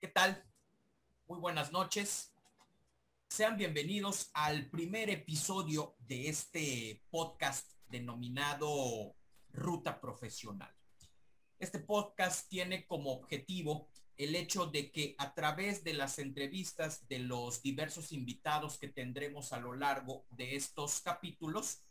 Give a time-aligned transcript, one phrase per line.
[0.00, 0.44] ¿Qué tal?
[1.26, 2.32] Muy buenas noches.
[3.28, 9.16] Sean bienvenidos al primer episodio de este podcast denominado
[9.50, 10.72] Ruta Profesional.
[11.58, 17.18] Este podcast tiene como objetivo el hecho de que a través de las entrevistas de
[17.18, 21.82] los diversos invitados que tendremos a lo largo de estos capítulos,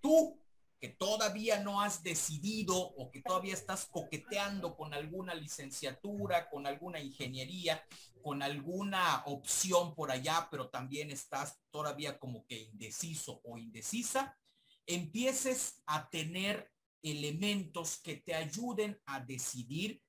[0.00, 0.41] tú
[0.82, 6.98] que todavía no has decidido o que todavía estás coqueteando con alguna licenciatura, con alguna
[6.98, 7.86] ingeniería,
[8.20, 14.36] con alguna opción por allá, pero también estás todavía como que indeciso o indecisa,
[14.84, 16.68] empieces a tener
[17.00, 20.02] elementos que te ayuden a decidir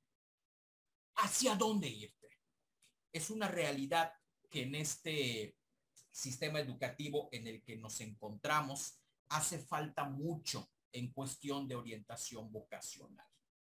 [1.18, 2.30] hacia dónde irte.
[3.12, 4.12] Es una realidad
[4.50, 5.56] que en este
[6.10, 8.98] sistema educativo en el que nos encontramos,
[9.30, 13.28] hace falta mucho en cuestión de orientación vocacional.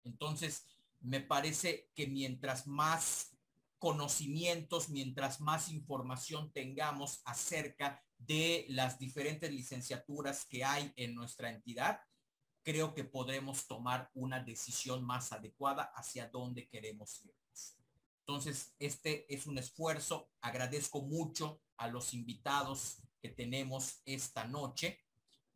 [0.04, 0.64] Entonces,
[1.00, 3.36] me parece que mientras más
[3.78, 12.00] conocimientos, mientras más información tengamos acerca de las diferentes licenciaturas que hay en nuestra entidad,
[12.62, 17.76] creo que podremos tomar una decisión más adecuada hacia dónde queremos irnos.
[18.20, 20.30] Entonces, este es un esfuerzo.
[20.40, 25.05] Agradezco mucho a los invitados que tenemos esta noche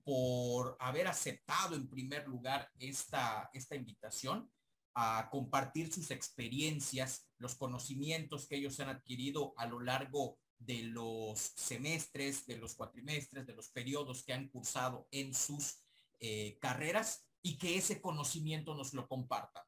[0.05, 4.51] por haber aceptado en primer lugar esta, esta invitación
[4.95, 11.39] a compartir sus experiencias, los conocimientos que ellos han adquirido a lo largo de los
[11.56, 15.83] semestres, de los cuatrimestres, de los periodos que han cursado en sus
[16.19, 19.62] eh, carreras y que ese conocimiento nos lo compartan.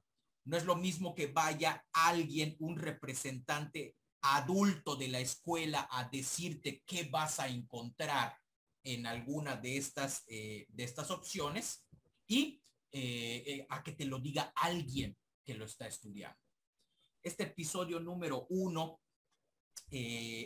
[0.44, 6.82] No es lo mismo que vaya alguien, un representante adulto de la escuela a decirte
[6.86, 8.36] qué vas a encontrar
[8.84, 11.86] en alguna de estas, eh, de estas opciones
[12.26, 16.38] y eh, eh, a que te lo diga alguien que lo está estudiando.
[17.22, 19.00] Este episodio número uno,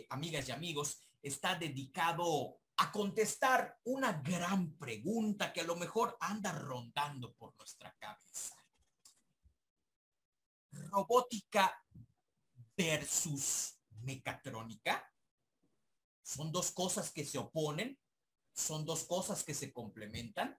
[0.09, 6.51] amigas y amigos, está dedicado a contestar una gran pregunta que a lo mejor anda
[6.51, 8.55] rondando por nuestra cabeza.
[10.71, 11.83] Robótica
[12.75, 15.11] versus mecatrónica
[16.21, 17.97] son dos cosas que se oponen
[18.57, 20.57] son dos cosas que se complementan,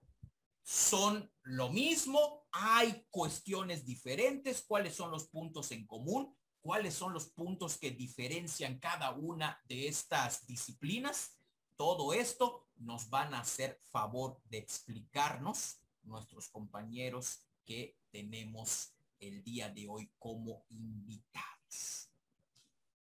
[0.62, 7.26] son lo mismo, hay cuestiones diferentes, cuáles son los puntos en común, cuáles son los
[7.31, 11.38] puntos que diferencian cada una de estas disciplinas.
[11.76, 19.69] Todo esto nos van a hacer favor de explicarnos nuestros compañeros que tenemos el día
[19.70, 22.10] de hoy como invitados.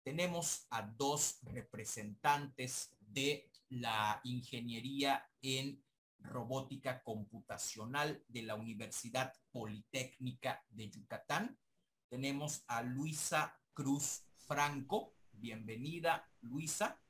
[0.04, 5.82] Tenemos a dos representantes de la ingeniería en
[6.18, 11.58] robótica computacional de la Universidad Politécnica de Yucatán.
[12.08, 15.14] Tenemos a Luisa Cruz Franco.
[15.32, 17.00] Bienvenida, Luisa.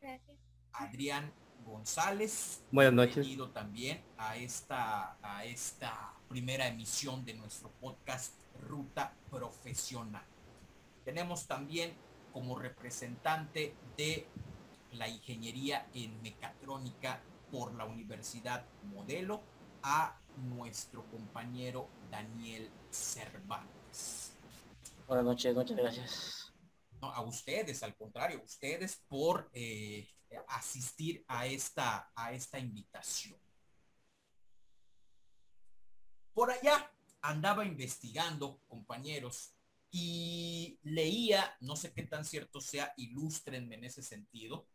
[0.00, 0.38] Gracias.
[0.72, 1.32] Adrián
[1.64, 2.64] González.
[2.70, 3.16] Buenas noches.
[3.16, 10.24] Bienvenido también a esta, a esta primera emisión de nuestro podcast Ruta Profesional.
[11.04, 11.94] Tenemos también
[12.32, 14.26] como representante de
[14.92, 19.42] la ingeniería en mecatrónica por la Universidad Modelo
[19.82, 24.32] a nuestro compañero Daniel Cervantes.
[25.06, 26.52] Buenas noches, muchas gracias.
[27.00, 30.08] No, a ustedes, al contrario, ustedes por eh,
[30.48, 33.38] asistir a esta, a esta invitación.
[36.34, 39.54] Por allá andaba investigando, compañeros,
[39.90, 44.66] y leía, no sé qué tan cierto sea, ilústrenme en ese sentido,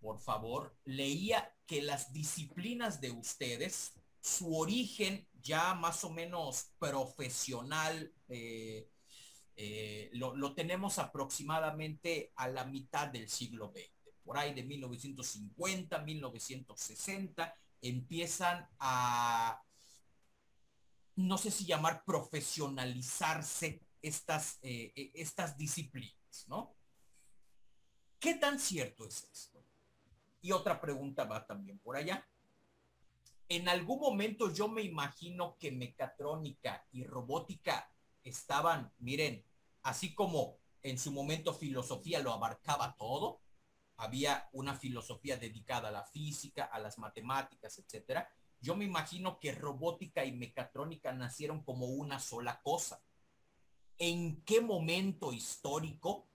[0.00, 8.12] por favor, leía que las disciplinas de ustedes, su origen ya más o menos profesional,
[8.28, 8.88] eh,
[9.56, 13.90] eh, lo, tenemos aproximadamente a la mitad del siglo XX.
[14.24, 19.62] Por ahí de 1950, 1960, empiezan a,
[21.16, 26.74] no sé si llamar profesionalizarse estas, eh, estas disciplinas, ¿no?
[28.18, 29.49] ¿Qué tan cierto es esto?
[30.40, 32.26] Y otra pregunta va también por allá.
[33.48, 37.92] En algún momento yo me imagino que mecatrónica y robótica
[38.22, 39.44] estaban, miren,
[39.82, 43.40] así como en su momento filosofía lo abarcaba todo,
[43.96, 48.32] había una filosofía dedicada a la física, a las matemáticas, etcétera.
[48.60, 53.02] Yo me imagino que robótica y mecatrónica nacieron como una sola cosa.
[53.98, 56.29] ¿En qué momento histórico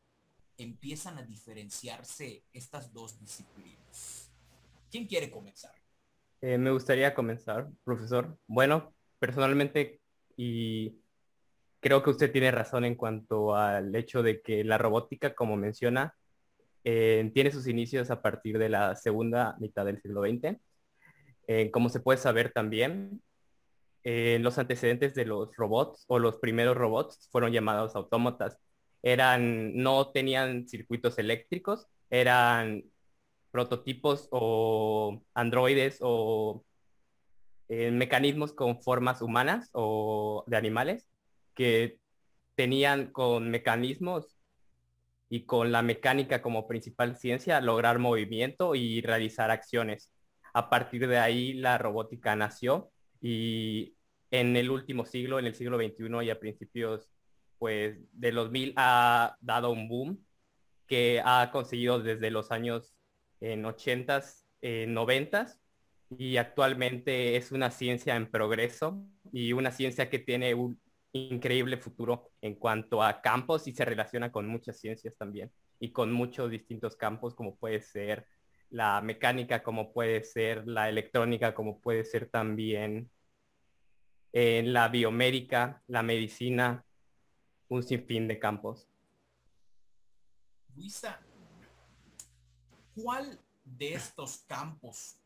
[0.58, 4.32] empiezan a diferenciarse estas dos disciplinas.
[4.90, 5.74] ¿Quién quiere comenzar?
[6.42, 8.38] Eh, me gustaría comenzar, profesor.
[8.48, 10.00] Bueno, personalmente,
[10.38, 11.00] y
[11.80, 16.16] creo que usted tiene razón en cuanto al hecho de que la robótica, como menciona,
[16.84, 20.58] eh, tiene sus inicios a partir de la segunda mitad del siglo XX.
[21.48, 23.22] Eh, como se puede saber también,
[24.04, 28.60] los antecedentes de los robots o los primeros robots fueron llamados autómatas.
[29.06, 32.86] Eran, no tenían circuitos eléctricos, eran
[33.52, 36.66] prototipos o androides o
[37.70, 41.08] eh, mecanismos con formas humanas o de animales
[41.54, 42.00] que
[42.56, 44.40] tenían con mecanismos
[45.30, 50.12] y con la mecánica como principal ciencia lograr movimiento y realizar acciones.
[50.54, 52.92] A partir de ahí la robótica nació
[53.22, 53.96] y
[54.32, 57.15] en el último siglo, en el siglo XXI y a principios
[57.66, 60.24] pues de los mil ha dado un boom
[60.86, 62.94] que ha conseguido desde los años
[63.42, 65.58] en 80s, 90s
[66.16, 69.04] y actualmente es una ciencia en progreso
[69.34, 70.80] y una ciencia que tiene un
[71.12, 76.12] increíble futuro en cuanto a campos y se relaciona con muchas ciencias también y con
[76.12, 78.28] muchos distintos campos como puede ser
[78.70, 83.10] la mecánica, como puede ser la electrónica, como puede ser también
[84.34, 86.86] en la biomédica, la medicina,
[87.70, 88.88] un sinfín de campos.
[90.76, 91.20] Luisa,
[92.94, 95.18] ¿cuál de estos campos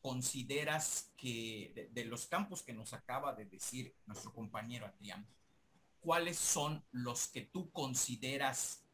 [0.00, 5.26] consideras que, de, los campos que nos acaba de decir nuestro compañero Adrián,
[6.00, 8.84] cuáles son los que tú consideras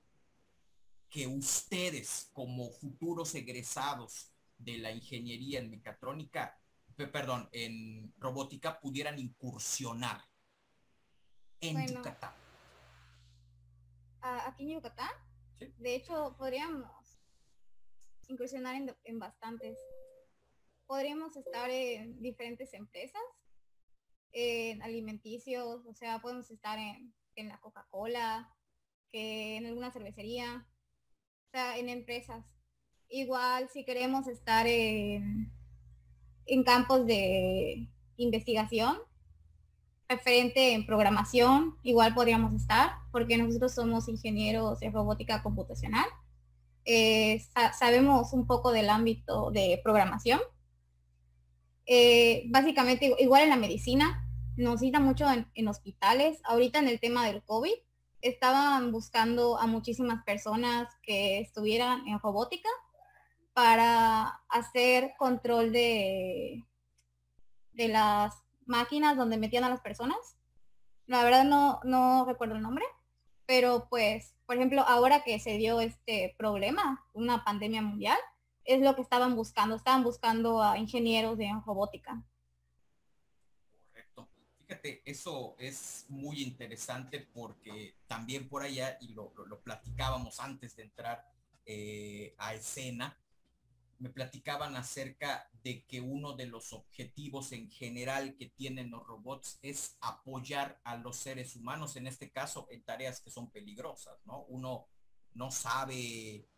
[1.10, 6.58] que ustedes como futuros egresados de la ingeniería en mecatrónica,
[6.96, 10.24] perdón, en robótica pudieran incursionar
[11.60, 12.41] en Yucatán?
[14.22, 15.10] Aquí en Yucatán,
[15.58, 17.18] de hecho, podríamos
[18.28, 19.76] incursionar en, en bastantes.
[20.86, 23.22] Podríamos estar en diferentes empresas,
[24.32, 27.12] en alimenticios, o sea, podemos estar en,
[27.48, 28.54] la Coca-Cola,
[29.10, 30.68] que en alguna cervecería,
[31.46, 32.44] o sea, en empresas.
[33.08, 35.52] Igual si queremos estar en,
[36.46, 38.98] en campos de investigación,
[40.16, 46.06] referente en programación, igual podríamos estar, porque nosotros somos ingenieros de robótica computacional.
[46.84, 47.42] Eh,
[47.78, 50.40] sabemos un poco del ámbito de programación
[51.86, 56.38] eh, básicamente igual en la medicina, nos cita mucho en, hospitales.
[56.44, 57.72] Ahorita en el tema del COVID,
[58.20, 62.68] estaban buscando a muchísimas personas que estuvieran en robótica
[63.52, 66.64] para hacer control de,
[67.72, 68.34] de las
[68.72, 70.38] máquinas donde metían a las personas.
[71.06, 72.84] La verdad no, no recuerdo el nombre,
[73.46, 78.18] pero pues, por ejemplo, ahora que se dio este problema, una pandemia mundial,
[78.64, 82.22] es lo que estaban buscando, estaban buscando a ingenieros de robótica.
[83.88, 84.28] Correcto.
[84.66, 89.32] Fíjate, eso es muy interesante porque también por allá, y lo,
[89.62, 91.30] platicábamos antes de entrar
[91.66, 93.18] eh, a escena,
[94.02, 99.60] me platicaban acerca de que uno de los objetivos en general que tienen los robots
[99.62, 104.44] es apoyar a los seres humanos, en este caso en tareas que son peligrosas, ¿no?
[104.48, 104.88] Uno
[105.34, 106.48] no sabe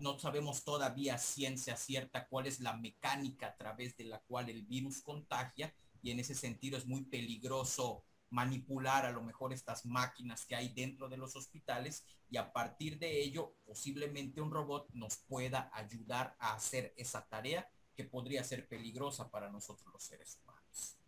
[0.00, 4.66] no sabemos todavía ciencia cierta cuál es la mecánica a través de la cual el
[4.66, 10.44] virus contagia y en ese sentido es muy peligroso manipular a lo mejor estas máquinas
[10.44, 15.16] que hay dentro de los hospitales y a partir de ello posiblemente un robot nos
[15.16, 20.98] pueda ayudar a hacer esa tarea que podría ser peligrosa para nosotros los seres humanos.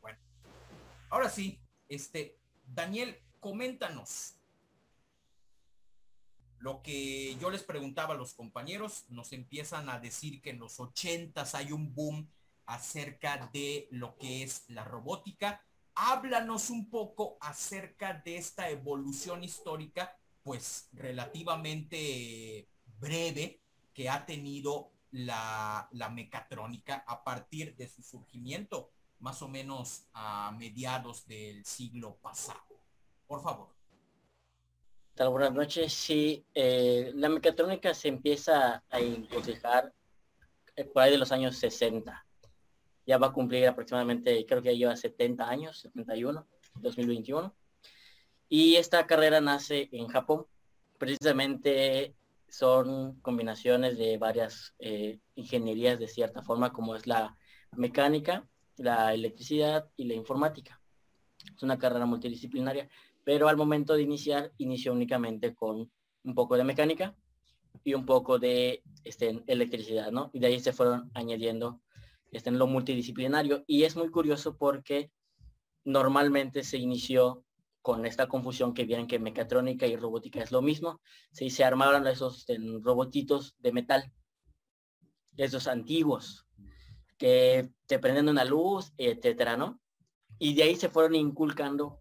[0.00, 0.18] Bueno,
[1.10, 4.34] ahora sí, este, Daniel, coméntanos,
[6.58, 10.80] lo que yo les preguntaba a los compañeros, nos empiezan a decir que en los
[10.80, 12.28] ochentas hay un boom
[12.66, 15.64] acerca de lo que es la robótica.
[16.00, 22.68] Háblanos un poco acerca de esta evolución histórica, pues relativamente
[23.00, 23.60] breve
[23.92, 30.52] que ha tenido la, la mecatrónica a partir de su surgimiento, más o menos a
[30.56, 32.60] mediados del siglo pasado.
[33.26, 33.78] Por favor.
[35.26, 35.92] Buenas noches.
[35.92, 39.92] Sí, eh, la mecatrónica se empieza a impulsar
[40.76, 42.24] eh, por ahí de los años 60.
[43.08, 46.46] Ya va a cumplir aproximadamente, creo que ya lleva 70 años, 71,
[46.76, 47.52] 2021.
[48.48, 50.46] Y esta carrera nace en Japón.
[50.96, 52.14] Precisamente
[52.48, 57.36] son combinaciones de varias eh, ingenierías de cierta forma, como es la
[57.76, 58.46] mecánica,
[58.76, 60.80] la electricidad y la informática.
[61.56, 62.88] Es una carrera multidisciplinaria
[63.28, 65.92] pero al momento de iniciar, inició únicamente con
[66.24, 67.14] un poco de mecánica
[67.84, 70.30] y un poco de este, electricidad, ¿no?
[70.32, 71.78] Y de ahí se fueron añadiendo
[72.30, 73.64] este, en lo multidisciplinario.
[73.66, 75.10] Y es muy curioso porque
[75.84, 77.44] normalmente se inició
[77.82, 81.00] con esta confusión que vienen que mecatrónica y robótica es lo mismo.
[81.32, 82.46] Sí, se armaron esos
[82.82, 84.12] robotitos de metal,
[85.36, 86.46] esos antiguos,
[87.16, 89.80] que te prenden una luz, etcétera, ¿no?
[90.38, 92.00] Y de ahí se fueron inculcando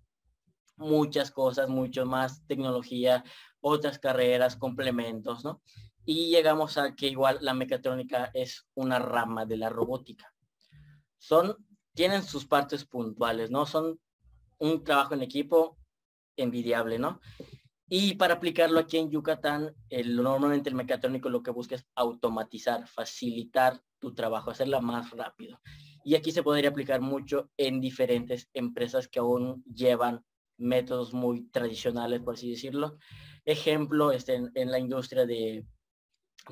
[0.75, 3.24] muchas cosas, mucho más tecnología,
[3.62, 5.62] otras carreras, complementos, ¿no?
[6.09, 10.33] Y llegamos a que igual la mecatrónica es una rama de la robótica.
[11.17, 11.57] Son,
[11.93, 13.65] tienen sus partes puntuales, ¿no?
[13.65, 13.99] Son
[14.57, 15.77] un trabajo en equipo
[16.37, 17.19] envidiable, ¿no?
[17.89, 23.81] Y para aplicarlo aquí en Yucatán, normalmente el mecatrónico lo que busca es automatizar, facilitar
[23.99, 25.59] tu trabajo, hacerla más rápido.
[26.05, 30.23] Y aquí se podría aplicar mucho en diferentes empresas que aún llevan
[30.57, 32.97] métodos muy tradicionales, por así decirlo.
[33.43, 35.65] Ejemplo, este, en, la industria de,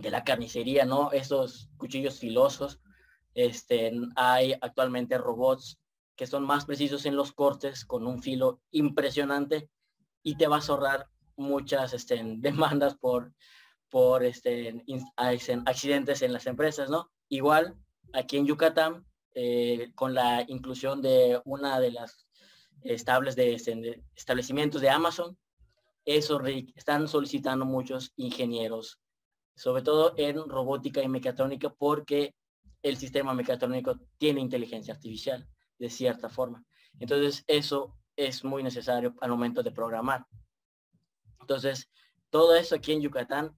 [0.02, 1.12] la carnicería, ¿no?
[1.12, 2.80] Esos cuchillos filosos.
[3.34, 5.80] Este, hay actualmente robots
[6.16, 9.70] que son más precisos en los cortes con un filo impresionante
[10.24, 13.34] y te vas a ahorrar muchas este, demandas por,
[13.90, 14.84] por este,
[15.16, 17.12] accidentes en las empresas, ¿no?
[17.30, 17.76] Igual,
[18.14, 22.26] aquí en Yucatán, eh, con la inclusión de una de las
[22.84, 25.38] estables de, establecimientos de Amazon,
[26.06, 26.40] eso
[26.76, 29.00] están solicitando muchos ingenieros,
[29.56, 32.36] sobre todo en robótica y mecatrónica, porque
[32.82, 35.48] el sistema mecatrónico tiene inteligencia artificial
[35.80, 36.64] de cierta forma.
[37.00, 40.26] Entonces, eso es muy necesario al momento de programar.
[41.40, 41.90] Entonces,
[42.30, 43.58] todo eso aquí en Yucatán,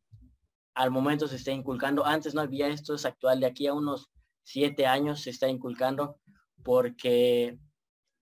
[0.73, 2.05] al momento se está inculcando.
[2.05, 3.39] Antes no había esto, es actual.
[3.39, 4.09] De aquí a unos
[4.43, 6.19] siete años se está inculcando
[6.63, 7.59] porque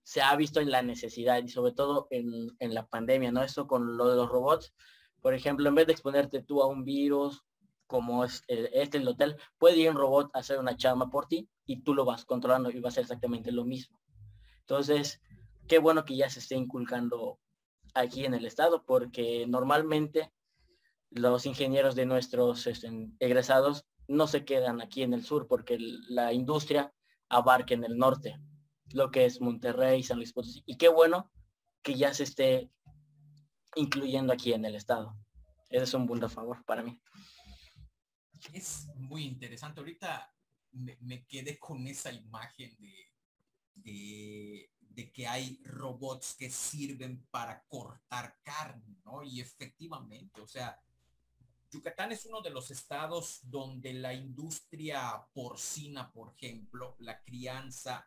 [0.02, 3.42] se ha visto en la necesidad y sobre todo en, la pandemia, ¿no?
[3.42, 4.74] Esto con lo de los robots,
[5.20, 7.44] por ejemplo, en vez de exponerte tú a un virus
[7.86, 11.26] como es eh, este el hotel, puede ir un robot a hacer una chamba por
[11.26, 14.00] ti y tú lo vas controlando y va a ser exactamente lo mismo.
[14.60, 15.20] Entonces,
[15.68, 17.38] qué bueno que ya se esté inculcando
[17.94, 20.32] aquí en el estado, porque normalmente
[21.10, 22.90] los ingenieros de nuestros este,
[23.20, 25.78] egresados no se quedan aquí en el sur, porque
[26.08, 26.92] la industria
[27.28, 28.38] abarca en el norte
[28.92, 30.62] lo que es Monterrey, San Luis Potosí.
[30.66, 31.30] Y qué bueno
[31.82, 32.70] que ya se esté
[33.74, 35.16] incluyendo aquí en el estado.
[35.70, 37.00] Ese es un punto a favor para mí.
[38.52, 39.80] Es muy interesante.
[39.80, 40.32] Ahorita
[40.72, 42.76] me, quedé con esa imagen
[43.74, 49.22] de, de, que hay robots que sirven para cortar carne, ¿no?
[49.22, 50.78] Y efectivamente, o sea,
[51.70, 58.06] Yucatán es uno de los estados donde la industria porcina, por ejemplo, la crianza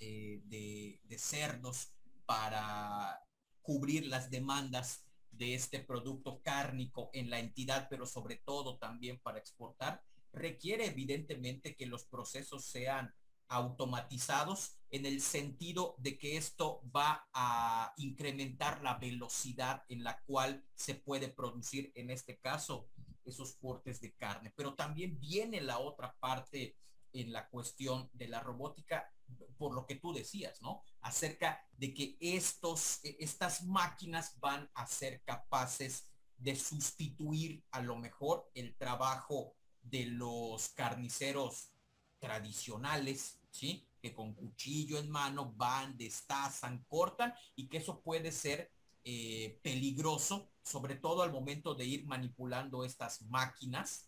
[0.00, 1.92] eh, de, cerdos
[2.24, 3.20] para
[3.62, 5.07] cubrir las demandas
[5.38, 10.02] de este producto cárnico en la entidad, pero sobre todo también para exportar,
[10.32, 13.14] requiere evidentemente que los procesos sean
[13.48, 20.64] automatizados en el sentido de que esto va a incrementar la velocidad en la cual
[20.74, 22.88] se puede producir, en este caso,
[23.24, 24.52] esos cortes de carne.
[24.54, 26.76] Pero también viene la otra parte
[27.12, 29.10] en la cuestión de la robótica
[29.56, 30.82] por lo que tú decías, ¿no?
[31.00, 37.96] Acerca de que estos, e, estas máquinas van a ser capaces de sustituir a lo
[37.96, 41.72] mejor el trabajo de los carniceros
[42.18, 43.88] tradicionales, ¿sí?
[44.00, 48.70] Que con cuchillo en mano van, destazan, cortan y que eso puede ser
[49.04, 54.07] eh, peligroso, sobre todo al momento de ir manipulando estas máquinas,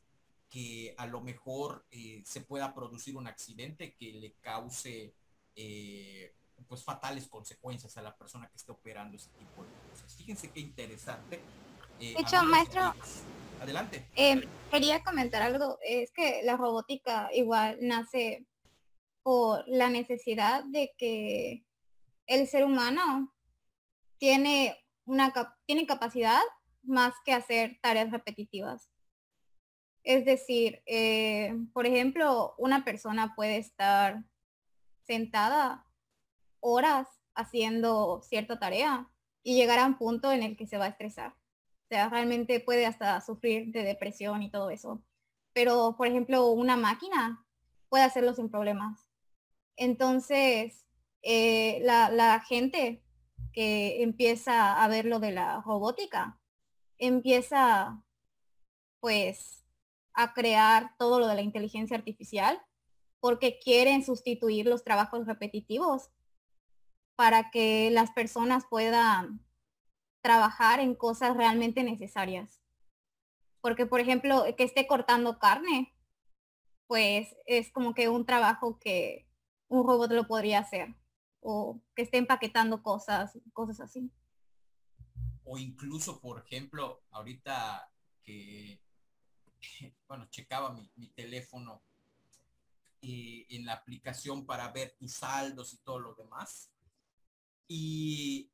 [0.51, 5.15] que a lo mejor eh, se pueda producir un accidente que le cause
[5.55, 6.35] eh,
[6.69, 10.15] pues fatales consecuencias a la persona que esté operando ese tipo de cosas.
[10.17, 11.41] Fíjense qué interesante.
[12.01, 12.95] Eh, de hecho, maestro,
[13.61, 14.07] adelante.
[14.71, 15.79] quería comentar algo.
[15.83, 18.45] Es que la robótica igual nace
[19.23, 21.65] por la necesidad de que
[22.27, 23.33] el ser humano
[24.19, 25.33] tiene una
[25.67, 26.41] tiene capacidad
[26.83, 28.91] más que hacer tareas repetitivas.
[30.03, 34.25] Es decir, eh, por ejemplo, una persona puede estar
[35.07, 35.87] sentada
[36.61, 39.11] horas haciendo cierta tarea
[39.43, 41.33] y llegar a un punto en el que se va a estresar.
[41.33, 45.03] O sea, realmente puede hasta sufrir de depresión y todo eso.
[45.53, 47.45] Pero, por ejemplo, una máquina
[47.89, 49.09] puede hacerlo sin problemas.
[49.77, 50.87] Entonces,
[51.23, 53.03] eh, la, la gente
[53.53, 56.39] que empieza a ver lo de la robótica,
[56.99, 58.03] empieza
[59.01, 59.60] pues
[60.15, 62.61] a crear todo lo de la inteligencia artificial
[63.21, 66.11] porque quieren sustituir los trabajos repetitivos
[67.17, 69.45] para que las personas puedan
[70.23, 72.61] trabajar en cosas realmente necesarias.
[73.61, 75.95] Porque, por ejemplo, que esté cortando carne,
[76.87, 79.29] pues es como que un trabajo que
[79.69, 80.95] un robot lo podría hacer.
[81.41, 84.11] O que esté empaquetando cosas, cosas así.
[85.45, 88.81] o incluso, por ejemplo, ahorita que,
[90.09, 91.83] bueno, checaba mi, teléfono
[93.03, 96.71] eh, en la aplicación para ver tus saldos y todo lo demás.
[97.69, 98.51] Y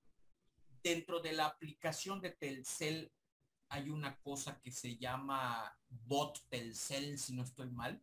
[0.83, 3.11] dentro de la aplicación de Telcel
[3.69, 8.01] hay una cosa que se llama bot Telcel, si no estoy mal,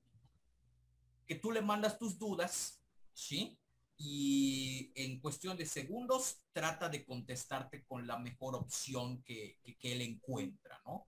[1.25, 2.81] que tú le mandas tus dudas,
[3.13, 3.57] ¿sí?
[3.98, 10.01] Y en cuestión de segundos trata de contestarte con la mejor opción que, que, él
[10.01, 11.05] encuentra, ¿no?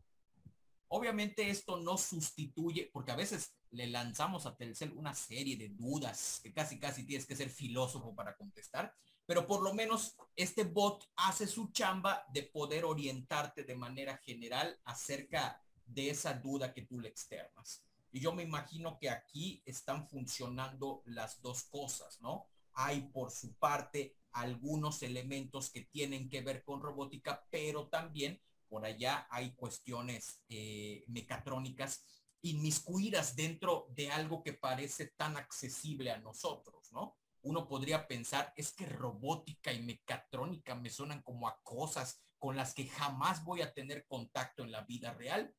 [0.90, 6.40] Obviamente esto no sustituye, porque a veces le lanzamos a Telcel una serie de dudas
[6.42, 8.94] que casi casi tienes que ser filósofo para contestar,
[9.26, 14.80] pero por lo menos este bot hace su chamba de poder orientarte de manera general
[14.86, 17.84] acerca de esa duda que tú le externas.
[18.12, 22.48] Y yo me imagino que aquí están funcionando las dos cosas, ¿no?
[22.74, 28.86] Hay por su parte algunos elementos que tienen que ver con robótica, pero también por
[28.86, 32.04] allá hay cuestiones eh, mecatrónicas
[32.42, 37.18] inmiscuidas dentro de algo que parece tan accesible a nosotros, ¿no?
[37.42, 42.74] Uno podría pensar, es que robótica y mecatrónica me suenan como a cosas con las
[42.74, 45.54] que jamás voy a tener contacto en la vida real,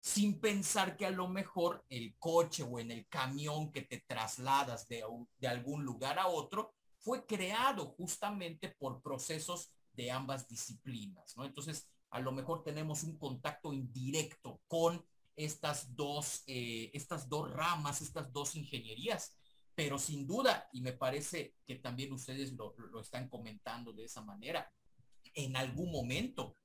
[0.00, 4.86] sin pensar que a lo mejor el coche o en el camión que te trasladas
[4.86, 5.02] de,
[5.38, 11.44] de algún lugar a otro fue creado justamente por procesos de ambas disciplinas, ¿no?
[11.44, 15.04] Entonces, a lo mejor tenemos un contacto indirecto con
[15.34, 19.36] estas dos, eh, estas dos ramas, estas dos ingenierías,
[19.74, 24.22] pero sin duda, y me parece que también ustedes lo, lo están comentando de esa
[24.22, 24.72] manera,
[25.34, 26.56] en algún momento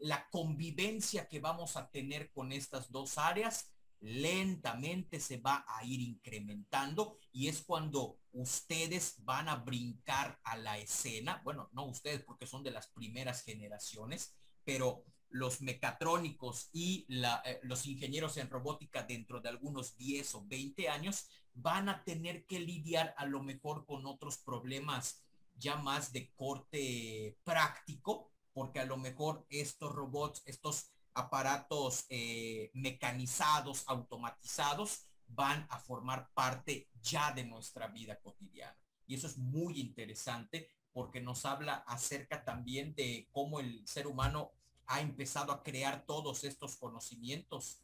[0.00, 3.70] la convivencia que vamos a tener con estas dos áreas
[4.00, 10.78] lentamente se va a ir incrementando y es cuando ustedes van a brincar a la
[10.78, 17.60] escena, bueno, no ustedes porque son de las primeras generaciones, pero los mecatrónicos y eh,
[17.62, 22.60] los ingenieros en robótica dentro de algunos 10 o 20 años van a tener que
[22.60, 25.22] lidiar a lo mejor con otros problemas
[25.54, 33.84] ya más de corte práctico porque a lo mejor estos robots, estos aparatos eh, mecanizados,
[33.86, 38.76] automatizados, van a formar parte ya de nuestra vida cotidiana.
[39.06, 44.52] Y eso es muy interesante porque nos habla acerca también de cómo el ser humano
[44.86, 47.82] ha empezado a crear todos estos conocimientos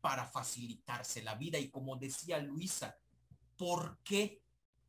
[0.00, 1.58] para facilitarse la vida.
[1.58, 2.96] Y como decía Luisa,
[3.56, 4.42] ¿por qué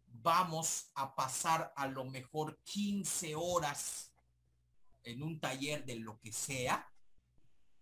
[0.08, 4.14] vamos a pasar a lo mejor 15 horas
[5.04, 6.92] en un taller de lo que sea,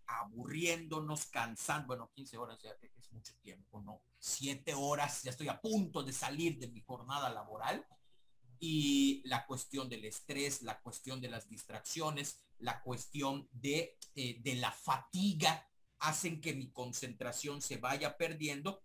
[0.05, 4.01] aburriéndonos, cansando, bueno, 15 horas es mucho tiempo, ¿no?
[4.25, 7.85] Siete horas, ya estoy a punto de salir de mi jornada laboral.
[8.57, 14.55] Y la cuestión del estrés, la cuestión de las distracciones, la cuestión de, eh, de
[14.55, 15.67] la fatiga,
[15.99, 18.81] hacen que mi concentración se vaya perdiendo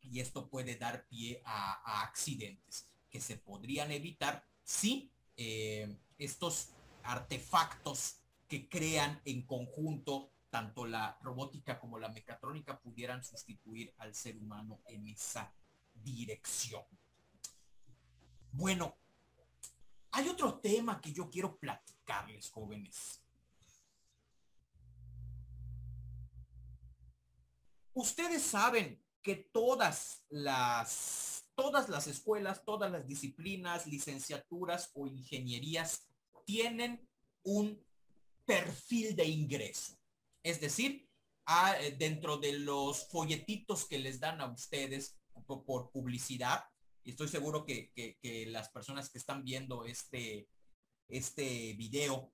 [0.00, 6.70] y esto puede dar pie a, accidentes que se podrían evitar si eh, estos
[7.04, 8.16] artefactos
[8.48, 14.82] que crean en conjunto tanto la robótica como la mecatrónica pudieran sustituir al ser humano
[14.84, 15.50] en esa
[15.94, 16.84] dirección.
[18.50, 18.98] Bueno,
[20.10, 23.22] hay otro tema que yo quiero platicarles, jóvenes.
[27.94, 36.06] Ustedes saben que todas las, todas las escuelas, todas las disciplinas, licenciaturas o ingenierías
[36.44, 37.08] tienen
[37.42, 37.82] un
[38.44, 40.01] perfil de ingreso.
[40.42, 41.08] Es decir,
[41.80, 46.64] eh, dentro de los folletitos que les dan a ustedes por, publicidad,
[47.04, 47.90] y estoy seguro que,
[48.48, 50.48] las personas que están viendo este,
[51.08, 52.32] este video,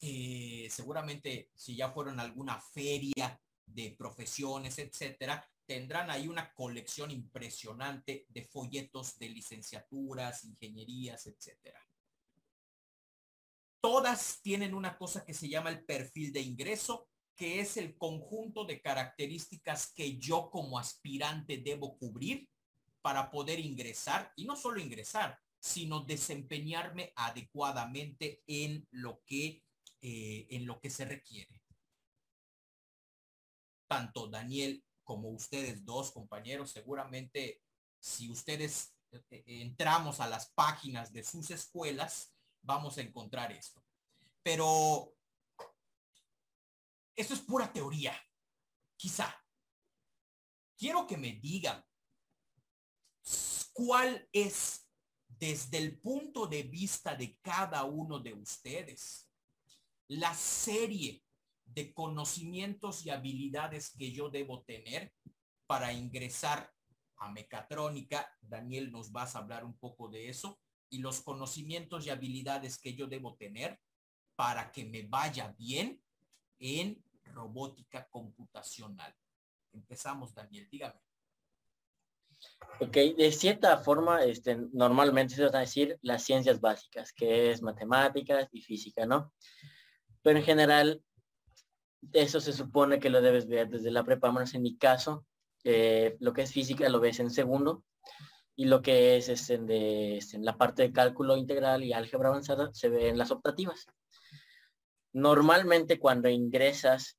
[0.00, 7.10] eh, seguramente si ya fueron a alguna feria de profesiones, etcétera, tendrán ahí una colección
[7.10, 11.80] impresionante de folletos de licenciaturas, ingenierías, etcétera.
[13.80, 17.09] Todas tienen una cosa que se llama el perfil de ingreso,
[17.40, 22.46] que es el conjunto de características que yo como aspirante debo cubrir
[23.00, 29.64] para poder ingresar y no solo ingresar, sino desempeñarme adecuadamente en lo que
[30.02, 31.62] eh, en lo que se requiere.
[33.88, 37.62] Tanto Daniel como ustedes dos compañeros, seguramente
[37.98, 43.82] si ustedes eh, eh, entramos a las páginas de sus escuelas, vamos a encontrar esto.
[44.42, 45.14] Pero
[47.16, 48.14] esto es pura teoría,
[48.96, 49.34] quizá.
[50.76, 51.84] Quiero que me digan
[53.72, 54.88] cuál es
[55.26, 59.30] desde el punto de vista de cada uno de ustedes
[60.08, 61.22] la serie
[61.64, 65.12] de conocimientos y habilidades que yo debo tener
[65.66, 66.72] para ingresar
[67.18, 68.28] a mecatrónica.
[68.40, 70.58] Daniel nos vas a hablar un poco de eso
[70.90, 73.78] y los conocimientos y habilidades que yo debo tener
[74.34, 76.02] para que me vaya bien
[76.60, 79.14] en robótica computacional.
[79.72, 81.00] Empezamos, Daniel, dígame.
[82.80, 87.62] Ok, de cierta forma, este, normalmente se va a decir las ciencias básicas, que es
[87.62, 89.32] matemáticas y física, ¿no?
[90.22, 91.02] Pero en general,
[92.12, 95.26] eso se supone que lo debes ver desde la prepa, menos en mi caso,
[95.64, 97.84] eh, lo que es física lo ves en segundo,
[98.56, 102.28] y lo que es este, de, este, en la parte de cálculo integral y álgebra
[102.28, 103.86] avanzada se ve en las optativas.
[105.12, 107.18] Normalmente cuando ingresas,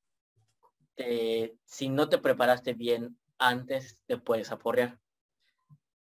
[1.65, 4.99] si no te preparaste bien antes, te puedes aporrear.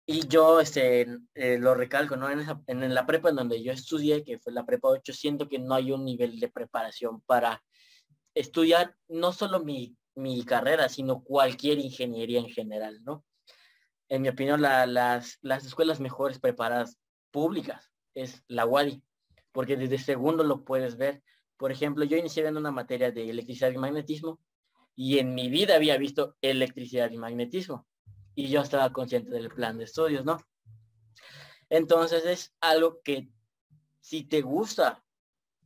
[0.05, 2.29] Y yo este, eh, lo recalco, ¿no?
[2.29, 5.75] En, la prepa en donde yo estudié, que fue la prepa 8, siento que no
[5.75, 7.63] hay un nivel de preparación para
[8.33, 13.23] estudiar no solo mi, mi carrera, sino cualquier ingeniería en general, ¿no?
[14.09, 16.99] En mi opinión, las, las escuelas mejores preparadas
[17.31, 19.01] públicas es la WADI,
[19.53, 21.23] porque desde segundo lo puedes ver.
[21.63, 24.37] Por ejemplo, yo inicié en una materia de electricidad y magnetismo
[24.97, 27.87] y en mi vida había visto electricidad y magnetismo
[28.35, 30.39] y yo estaba consciente del plan de estudios, ¿no?
[31.69, 33.29] Entonces es algo que
[34.01, 35.05] si te gusta,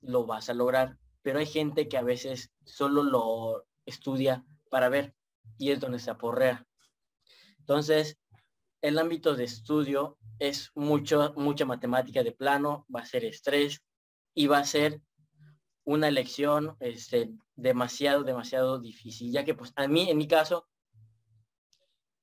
[0.01, 5.15] lo vas a lograr, pero hay gente que a veces solo lo estudia para ver
[5.57, 6.67] y es donde se aporrea.
[7.57, 8.19] Entonces,
[8.83, 13.81] el ámbito de estudio es mucho, mucha matemática de plano, va a ser estrés
[14.35, 15.01] y va a ser
[15.87, 20.67] una elección este, demasiado, demasiado difícil, ya que pues a mí, en mi caso,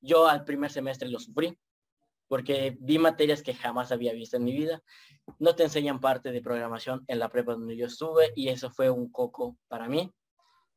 [0.02, 1.58] yo al primer semestre lo sufrí,
[2.28, 4.82] porque vi materias que jamás había visto en mi vida.
[5.38, 8.90] No te enseñan parte de programación en la prepa donde yo estuve y eso fue
[8.90, 10.12] un coco para mí.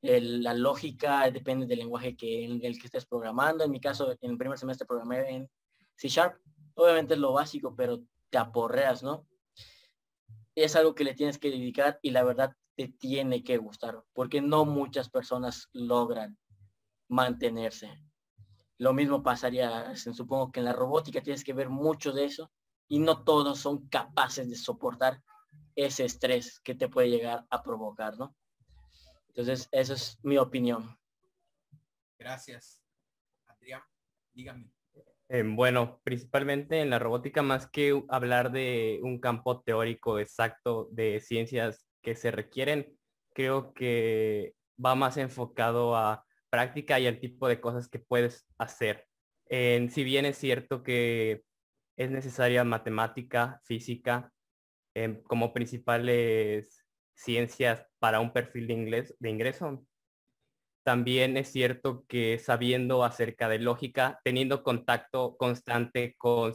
[0.01, 3.65] la lógica depende del lenguaje que, en el que estés programando.
[3.65, 5.49] En mi caso, en el primer semestre programé en
[5.95, 6.39] C Sharp.
[6.75, 9.27] Obviamente es lo básico, pero te aporreas, ¿no?
[10.55, 14.39] Es algo que le tienes que dedicar y la verdad te tiene que gustar, porque
[14.39, 16.37] no muchas personas logran
[17.09, 18.01] mantenerse
[18.77, 22.51] lo mismo pasaría, supongo que en la robótica tienes que ver mucho de eso
[22.87, 25.21] y no todos son capaces de soportar
[25.75, 28.35] ese estrés que te puede llegar a provocar, ¿no?
[29.29, 30.97] Entonces, esa es mi opinión.
[32.17, 32.83] Gracias.
[33.47, 33.81] Adrián,
[34.33, 34.71] dígame.
[35.29, 41.19] Eh, bueno, principalmente en la robótica, más que hablar de un campo teórico exacto de
[41.19, 42.97] ciencias que se requieren,
[43.33, 49.05] creo que va más enfocado a práctica y el tipo de cosas que puedes hacer.
[49.49, 51.43] si bien es cierto que
[51.97, 54.31] es necesaria matemática, física,
[54.93, 59.85] em, como principales ciencias para un perfil de, inglés, de ingreso,
[60.83, 66.53] también es cierto que sabiendo acerca de lógica, teniendo contacto constante con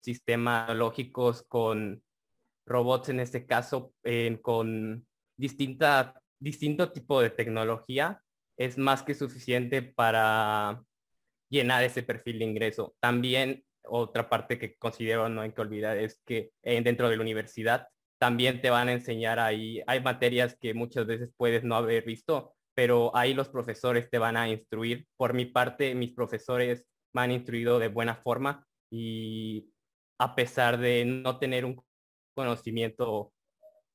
[0.00, 2.04] sistemas lógicos, con
[2.66, 3.94] robots en este caso,
[4.42, 8.20] con distinta, distinto tipo de tecnología,
[8.56, 10.82] es más que suficiente para
[11.48, 12.96] llenar ese perfil de ingreso.
[13.00, 17.22] También otra parte que considero no hay que olvidar es que eh, dentro de la
[17.22, 22.04] universidad también te van a enseñar ahí, hay materias que muchas veces puedes no haber
[22.04, 25.06] visto, pero ahí los profesores te van a instruir.
[25.16, 29.70] Por mi parte, mis profesores me han instruido de buena forma y
[30.18, 31.76] a pesar de no tener un
[32.36, 33.32] conocimiento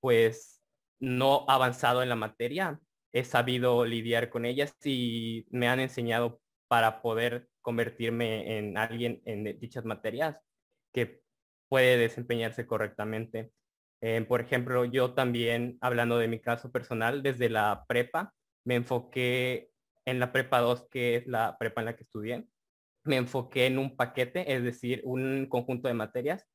[0.02, 0.62] pues
[1.00, 2.80] no avanzado en la materia,
[3.14, 9.44] he sabido lidiar con ellas y me han enseñado para poder convertirme en alguien en
[9.60, 10.38] dichas materias
[10.92, 11.22] que
[11.70, 13.52] puede desempeñarse correctamente.
[14.02, 18.34] Eh, por ejemplo, yo también, hablando de mi caso personal, desde la prepa,
[18.66, 19.70] me enfoqué
[20.06, 22.46] en la prepa 2, que es la prepa en la que estudié,
[23.04, 26.48] me enfoqué en un paquete, es decir, un conjunto de materias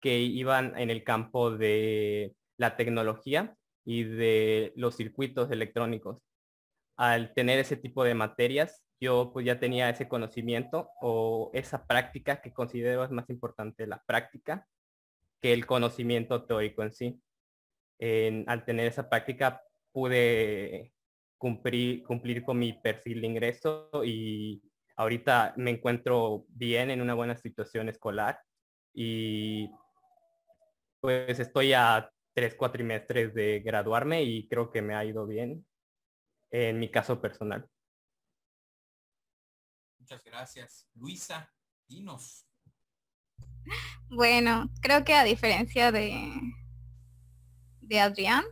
[0.00, 6.18] que iban en el campo de la tecnología y de los circuitos electrónicos.
[6.96, 12.40] Al tener ese tipo de materias, yo pues ya tenía ese conocimiento o esa práctica
[12.40, 14.66] que considero es más importante la práctica
[15.40, 17.22] que el conocimiento teórico en sí.
[18.46, 20.92] al tener esa práctica pude
[21.38, 24.62] cumplir, cumplir con mi perfil de ingreso y
[24.96, 28.40] ahorita me encuentro bien en una buena situación escolar
[28.92, 29.70] y
[31.00, 35.66] pues estoy a tres cuatrimestres de graduarme y creo que me ha ido bien
[36.50, 37.68] en mi caso personal.
[39.98, 40.88] Muchas gracias.
[40.94, 41.52] Luisa,
[41.86, 42.46] dinos.
[44.08, 46.32] Bueno, creo que a diferencia de,
[47.82, 48.44] de Adrián,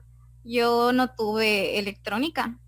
[0.45, 2.61] yo no tuve electrónica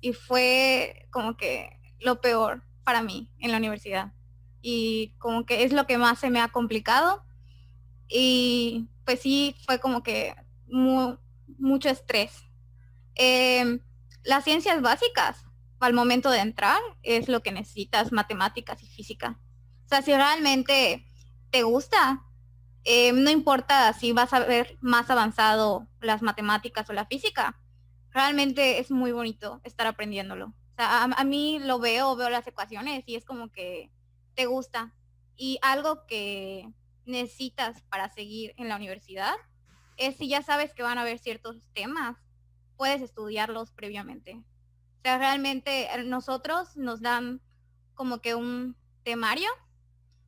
[0.00, 4.12] y fue como que lo peor para mí en la universidad.
[4.62, 7.24] Y como que es lo que más se me ha complicado.
[8.10, 10.34] Y pues sí, fue como que
[10.66, 12.32] mucho estrés.
[13.14, 13.80] Em,
[14.24, 15.44] las ciencias básicas
[15.78, 19.38] al momento de entrar es lo que necesitas, matemáticas y física.
[19.86, 21.06] O sea, si realmente
[21.50, 22.22] te gusta,
[22.84, 27.60] em, no importa si vas a ver más avanzado las matemáticas o la física,
[28.10, 30.54] realmente es muy bonito estar aprendiéndolo.
[30.76, 33.90] A, mí lo veo, veo las ecuaciones y es como que
[34.34, 34.94] te gusta.
[35.36, 36.72] Y algo que
[37.04, 39.34] necesitas para seguir en la universidad
[39.96, 42.16] es si ya sabes que van a haber ciertos temas,
[42.76, 44.34] puedes estudiarlos previamente.
[44.34, 47.40] O sea, realmente eh, nosotros nos dan
[47.94, 49.50] como que un temario,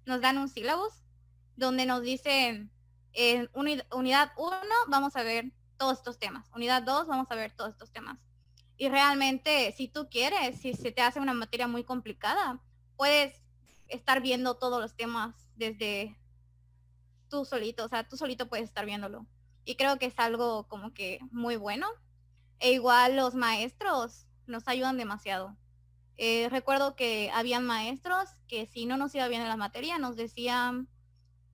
[0.05, 0.93] nos dan un sílabus
[1.57, 2.71] donde nos dicen
[3.15, 4.57] en unidad 1
[4.89, 6.49] vamos a ver todos estos temas.
[6.55, 8.19] Unidad 2, vamos a ver todos estos temas.
[8.77, 12.61] Y realmente, si tú quieres, si se te hace una materia muy complicada,
[12.97, 13.43] puedes
[13.89, 16.19] estar viendo todos los temas desde
[17.33, 19.27] tú solito, o sea, tú solito puedes estar viéndolo.
[19.65, 21.87] Y creo que es algo como que muy bueno.
[22.61, 25.57] E igual los maestros nos ayudan demasiado.
[26.19, 30.15] Eh, recuerdo que habían maestros que si no nos iba bien en la materia, nos
[30.15, 30.89] decían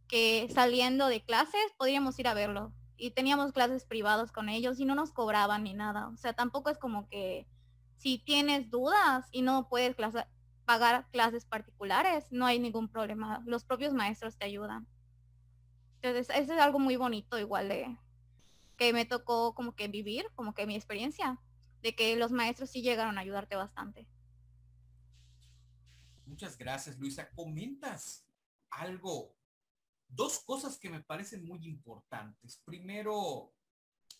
[0.08, 4.84] que saliendo de clases podríamos ir a verlo y teníamos clases privadas con ellos y
[4.84, 6.08] no nos cobraban ni nada.
[6.08, 7.46] O sea, tampoco es como que
[7.98, 9.94] si tienes dudas y no puedes
[10.64, 13.42] pagar clases particulares, no hay ningún problema.
[13.46, 14.88] Los propios maestros te ayudan.
[16.00, 17.98] Entonces, eso es algo muy bonito igual de
[18.76, 21.40] que me tocó como que vivir, como que mi experiencia,
[21.82, 24.08] de que los maestros sí llegaron a ayudarte bastante.
[26.26, 27.28] Muchas gracias, Luisa.
[27.30, 28.24] ¿Comentas
[28.70, 29.34] algo
[30.08, 32.60] dos cosas que me parecen muy importantes.
[32.64, 33.52] Primero,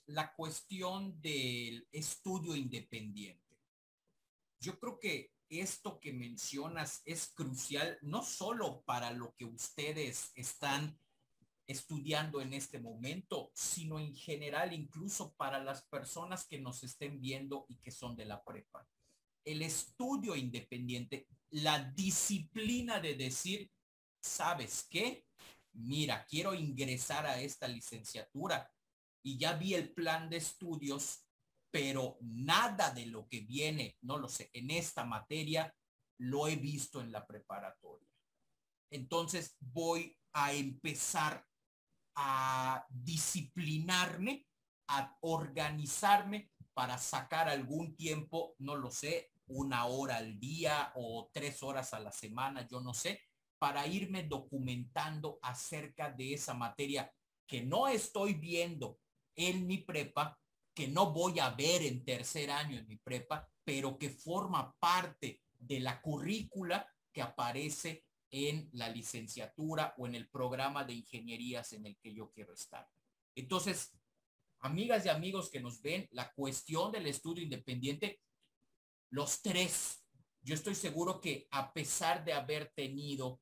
[0.06, 3.58] la cuestión del estudio independiente.
[4.60, 10.98] Yo creo que esto que mencionas es crucial no solo para lo que ustedes están
[11.68, 17.66] estudiando en este momento, sino en general incluso para las personas que nos estén viendo
[17.68, 18.88] y que son de la prepa.
[19.44, 23.70] El estudio independiente, la disciplina de decir,
[24.20, 25.28] ¿sabes qué?
[25.78, 28.70] mira, quiero ingresar a esta licenciatura
[29.22, 31.26] y ya vi el plan de estudios,
[31.70, 35.74] pero nada de lo que viene, no lo sé, en esta materia
[36.18, 38.08] lo he visto en la preparatoria.
[38.90, 41.44] Entonces voy a empezar
[42.20, 44.44] a disciplinarme,
[44.88, 51.62] a organizarme para sacar algún tiempo, no lo sé, una hora al día o tres
[51.62, 53.22] horas a la semana, yo no sé,
[53.58, 57.12] para irme documentando acerca de esa materia
[57.46, 58.98] que no estoy viendo
[59.36, 60.38] en mi prepa,
[60.74, 65.40] que no voy a ver en tercer año en mi prepa, pero que forma parte
[65.52, 71.86] de la currícula que aparece en la licenciatura o en el programa de ingenierías en
[71.86, 72.88] el que yo quiero estar.
[73.34, 73.98] Entonces,
[74.60, 78.20] amigas y amigos que nos ven, la cuestión del estudio independiente,
[79.10, 80.04] los tres,
[80.42, 83.40] yo estoy seguro que a pesar de haber tenido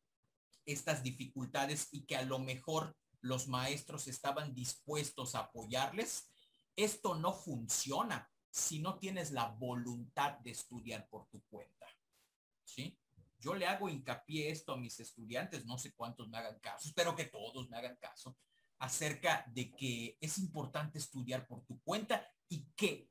[0.65, 6.31] estas dificultades y que a lo mejor los maestros estaban dispuestos a apoyarles,
[6.77, 11.87] esto no funciona si no tienes la voluntad de estudiar por tu cuenta.
[12.65, 12.99] ¿Sí?
[13.39, 17.15] Yo le hago hincapié esto a mis estudiantes, no sé cuántos me hagan caso, espero
[17.15, 18.37] que todos me hagan caso,
[18.79, 23.11] acerca de que es importante estudiar por tu cuenta y que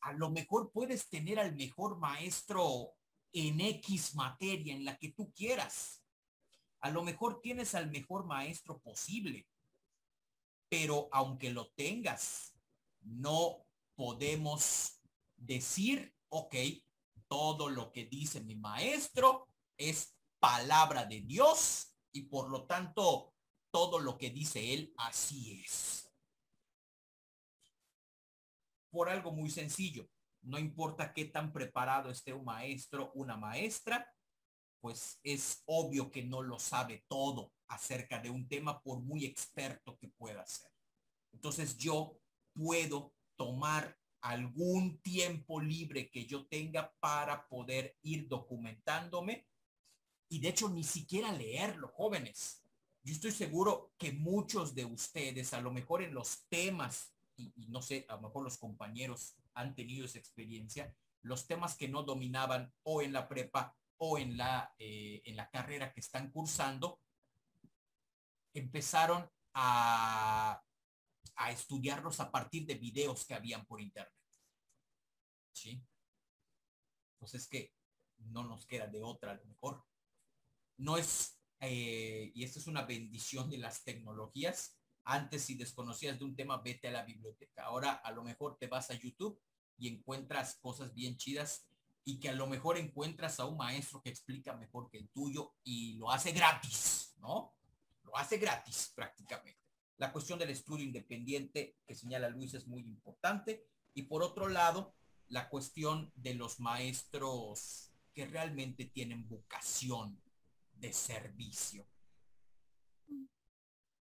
[0.00, 2.94] a lo mejor puedes tener al mejor maestro
[3.32, 6.04] en X materia, en la que tú quieras.
[6.80, 9.48] A lo mejor tienes al mejor maestro posible,
[10.68, 12.54] pero aunque lo tengas,
[13.00, 15.00] no podemos
[15.36, 16.54] decir, ok,
[17.32, 23.32] todo lo que dice mi maestro es palabra de Dios y por lo tanto
[23.70, 26.12] todo lo que dice él así es.
[28.90, 30.10] Por algo muy sencillo,
[30.42, 34.06] no importa qué tan preparado esté un maestro, una maestra,
[34.82, 39.96] pues es obvio que no lo sabe todo acerca de un tema por muy experto
[39.96, 40.70] que pueda ser.
[41.32, 42.18] Entonces yo
[42.52, 49.46] puedo tomar algún tiempo libre que yo tenga para poder ir documentándome
[50.28, 52.62] y de hecho ni siquiera leerlo, jóvenes.
[53.02, 57.82] Yo estoy seguro que muchos de ustedes, a lo mejor en los temas, y, no
[57.82, 62.72] sé, a lo mejor los compañeros han tenido esa experiencia, los temas que no dominaban
[62.84, 67.00] o en la prepa o en la, eh, en la carrera que están cursando,
[68.54, 70.62] empezaron a
[71.36, 74.12] a estudiarlos a partir de videos que habían por internet.
[75.52, 75.84] ¿Sí?
[77.18, 77.72] Pues es que
[78.18, 79.84] no nos queda de otra a lo mejor.
[80.78, 84.78] No es, eh, y esta es una bendición de las tecnologías.
[85.04, 87.64] Antes si desconocías de un tema, vete a la biblioteca.
[87.64, 89.40] Ahora a lo mejor te vas a YouTube
[89.76, 91.68] y encuentras cosas bien chidas
[92.04, 95.54] y que a lo mejor encuentras a un maestro que explica mejor que el tuyo
[95.62, 97.54] y lo hace gratis, ¿no?
[98.04, 99.61] Lo hace gratis prácticamente.
[100.02, 103.68] La cuestión del estudio independiente que señala Luis es muy importante.
[103.94, 104.96] Y por otro lado,
[105.28, 110.20] la cuestión de los maestros que realmente tienen vocación
[110.72, 111.86] de servicio.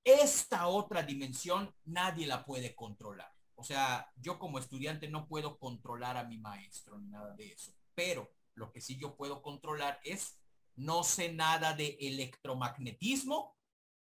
[0.04, 3.32] Esta otra dimensión nadie la puede controlar.
[3.54, 7.72] O sea, yo como estudiante no puedo controlar a mi maestro ni nada de eso.
[7.94, 10.38] Pero lo que sí yo puedo controlar es
[10.74, 13.55] no sé nada de electromagnetismo,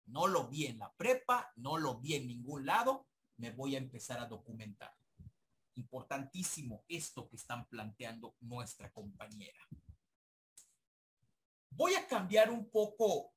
[0.08, 3.80] no lo vi en la prepa, no lo vi en ningún lado, me voy a
[3.80, 4.94] empezar a documentar.
[5.76, 9.60] Importantísimo esto que están planteando nuestra compañera.
[11.72, 13.34] Voy a cambiar un poco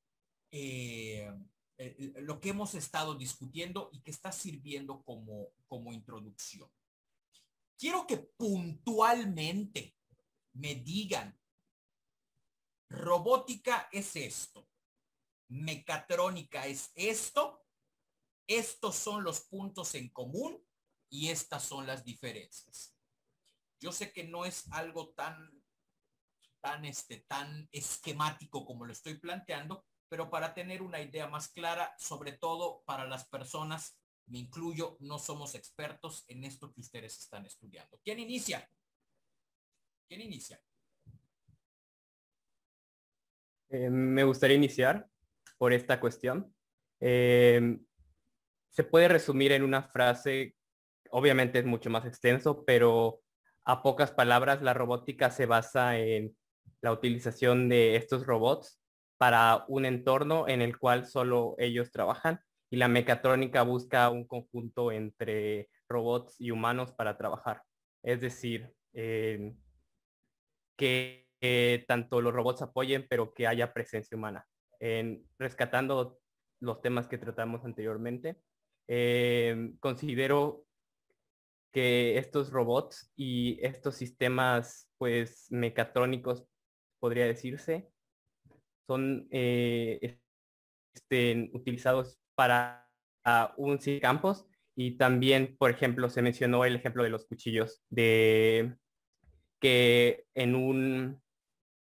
[0.51, 1.29] eh,
[1.77, 6.69] eh, lo que hemos estado discutiendo y que está sirviendo como, como introducción.
[7.77, 9.95] Quiero que puntualmente
[10.53, 11.39] me digan,
[12.89, 14.67] robótica es esto,
[15.49, 17.63] mecatrónica es esto,
[18.47, 20.63] estos son los puntos en común
[21.09, 22.95] y estas son las diferencias.
[23.79, 25.59] Yo sé que no es algo tan
[26.61, 31.93] tan, este, tan esquemático como lo estoy planteando, pero para tener una idea más clara,
[31.97, 37.45] sobre todo para las personas, me incluyo, no somos expertos en esto que ustedes están
[37.45, 37.99] estudiando.
[38.03, 38.69] ¿Quién inicia?
[40.07, 40.61] ¿Quién inicia?
[43.69, 45.07] Eh, me gustaría iniciar
[45.59, 46.51] por esta cuestión.
[47.01, 47.77] Eh,
[48.71, 50.55] se puede resumir en una frase,
[51.11, 53.21] obviamente es mucho más extenso, pero
[53.65, 56.35] a pocas palabras, la robótica se basa en
[56.81, 58.81] la utilización de estos robots
[59.17, 62.39] para un entorno en el cual solo ellos trabajan
[62.71, 67.63] y la mecatrónica busca un conjunto entre robots y humanos para trabajar.
[68.01, 69.53] Es decir, eh,
[70.77, 71.27] que
[71.87, 74.47] tanto los robots apoyen, pero que haya presencia humana.
[74.79, 76.19] En, rescatando
[76.61, 78.41] los temas que tratamos anteriormente,
[78.87, 80.65] eh, considero
[81.71, 86.45] que estos robots y estos sistemas pues mecatrónicos
[86.99, 87.89] podría decirse,
[88.87, 90.19] son eh,
[91.53, 92.89] utilizados para
[93.57, 98.75] un campos y también, por ejemplo, se mencionó el ejemplo de los cuchillos de
[99.59, 101.21] que en un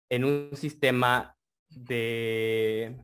[0.10, 1.35] en un sistema
[1.76, 2.98] de,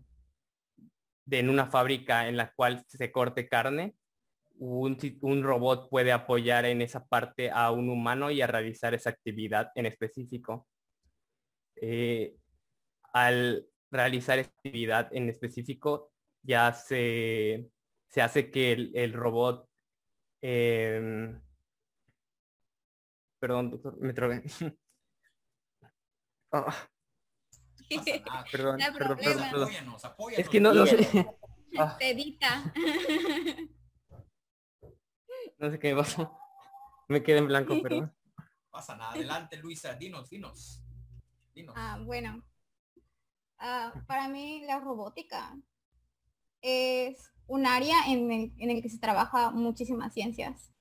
[1.26, 3.96] de en una fábrica en la cual se corte carne,
[4.58, 9.10] un, un, robot puede apoyar en esa parte a un humano y a realizar esa
[9.10, 10.68] actividad en específico.
[11.76, 12.36] Eh,
[13.14, 16.12] al realizar esta actividad en específico,
[16.44, 17.70] ya se,
[18.08, 19.68] se hace que el, robot...
[20.42, 21.42] Em,
[23.40, 24.14] perdón, doctor, me
[28.30, 28.44] Ah.
[28.52, 29.70] perdón, perdón, perdón,
[30.38, 31.28] es que no, no sé.
[31.78, 31.98] Ah.
[35.58, 36.36] No sé qué me pasó.
[37.08, 38.12] Me quedé en blanco, perdón.
[38.72, 39.12] Pasa nada.
[39.12, 39.94] Adelante, Luisa.
[39.94, 40.82] Dinos, dinos.
[41.76, 42.44] Ah, bueno.
[43.60, 45.56] Ah, para mí la robótica
[46.62, 50.74] es un área en el, en el que se trabaja muchísimas ciencias.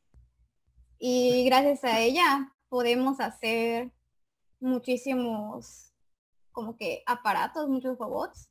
[0.99, 3.93] Y gracias a ella podemos hacer
[4.61, 5.90] muchísimos
[6.53, 8.51] como que aparatos, muchos robots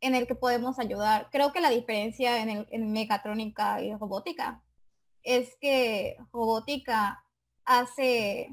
[0.00, 1.28] en el que podemos ayudar.
[1.30, 4.62] Creo que la diferencia en, el, en mecatrónica y robótica
[5.22, 7.24] es que robótica
[7.64, 8.50] hace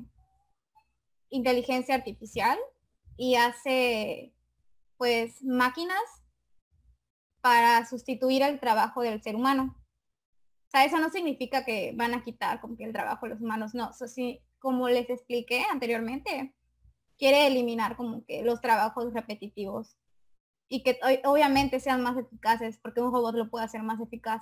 [1.30, 2.58] inteligencia artificial
[3.18, 4.34] y hace
[4.98, 6.02] pues máquinas
[7.42, 9.76] para sustituir el trabajo del ser humano.
[10.68, 13.42] O sea, eso no significa que van a quitar como que el trabajo de los
[13.42, 13.92] humanos, no.
[13.92, 16.56] Eso sí, como les expliqué anteriormente,
[17.18, 19.98] quiere eliminar como que los trabajos repetitivos
[20.68, 24.42] y que obviamente sean más eficaces porque un robot lo puede hacer más eficaz.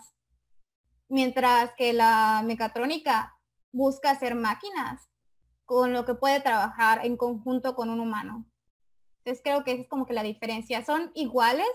[1.09, 3.37] Mientras que la mecatrónica
[3.71, 5.09] busca hacer máquinas
[5.65, 8.45] con lo que puede trabajar en conjunto con un humano.
[9.19, 10.83] Entonces creo que esa es como que la diferencia.
[10.83, 11.67] Son iguales,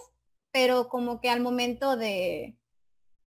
[0.52, 2.58] pero como que al momento de,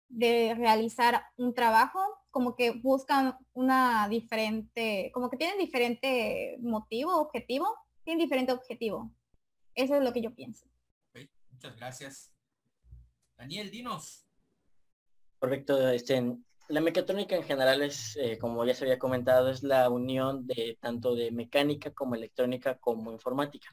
[0.09, 2.01] de realizar un trabajo,
[2.31, 7.67] como que buscan una diferente, como que tienen diferente motivo, objetivo,
[8.05, 9.11] tienen diferente objetivo.
[9.75, 10.67] Eso es lo que yo pienso.
[11.51, 12.33] muchas gracias.
[13.37, 14.25] Daniel, dinos.
[15.39, 16.37] Correcto, este,
[16.69, 20.77] La mecatrónica en general es, eh, como ya se había comentado, es la unión de
[20.81, 23.69] tanto de mecánica como electrónica como informática.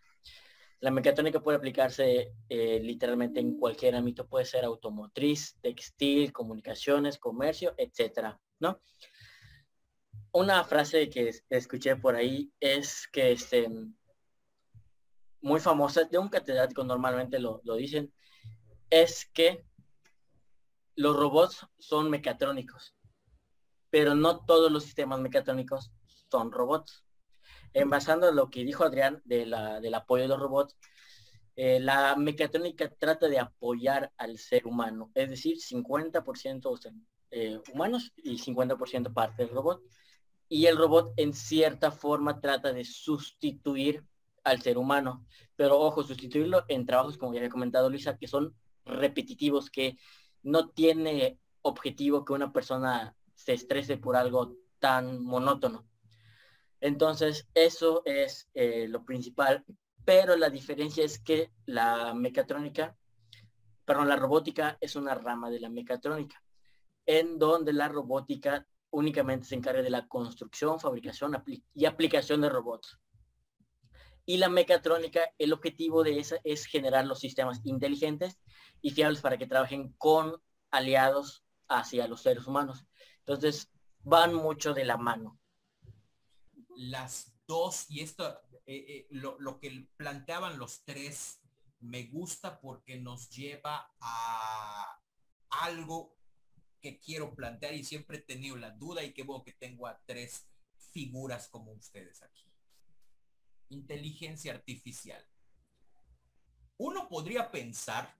[0.79, 7.73] La mecatrónica puede aplicarse eh, literalmente en cualquier ámbito, puede ser automotriz, textil, comunicaciones, comercio,
[7.77, 8.39] etcétera,
[10.31, 13.69] Una frase que escuché por ahí es que este,
[15.41, 18.11] muy famosa, de un catedrático normalmente lo, lo dicen,
[18.89, 19.65] es que
[20.95, 22.95] los robots son mecatrónicos,
[23.89, 25.91] pero no todos los sistemas mecatrónicos
[26.31, 27.03] son robots.
[27.73, 30.75] En basando en lo que dijo Adrián de la, del apoyo de los robots,
[31.57, 36.69] eh, la mecatrónica trata de apoyar al ser humano, es decir, 50%
[37.37, 39.83] eh, humanos y 50% parte del robot.
[40.47, 44.05] Y el robot en cierta forma trata de sustituir
[44.45, 45.25] al ser humano.
[45.57, 48.55] Pero ojo, sustituirlo en trabajos, como ya había comentado Luisa, que son
[48.85, 49.97] repetitivos, que
[50.43, 55.85] no tiene objetivo que una persona se estrese por algo tan monótono.
[56.79, 59.65] Entonces, eso es eh, lo principal,
[60.05, 62.95] pero la diferencia es que la mecatrónica,
[63.83, 66.41] perdón, la robótica es una rama de la mecatrónica,
[67.05, 71.35] en donde la robótica únicamente se encarga de la construcción, fabricación
[71.73, 72.99] y aplicación de robots.
[74.25, 78.39] Y la mecatrónica, el objetivo de esa es generar los sistemas inteligentes
[78.81, 80.41] y fiables para que trabajen con
[80.71, 82.85] aliados hacia los seres humanos.
[83.19, 85.39] Entonces, van mucho de la mano.
[86.75, 88.27] Las dos, y esto,
[88.65, 91.41] eh, eh, lo, lo que planteaban los tres,
[91.79, 94.99] me gusta porque nos lleva a
[95.49, 96.14] algo
[96.99, 100.47] quiero plantear y siempre he tenido la duda y qué bueno que tengo a tres
[100.91, 102.45] figuras como ustedes aquí
[103.69, 105.23] inteligencia artificial.
[106.77, 108.15] Uno podría pensar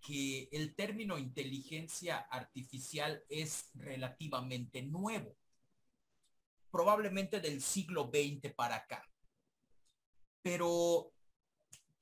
[0.00, 5.36] que el término inteligencia artificial es relativamente nuevo,
[6.70, 9.08] probablemente del siglo XX para acá.
[10.42, 11.12] Pero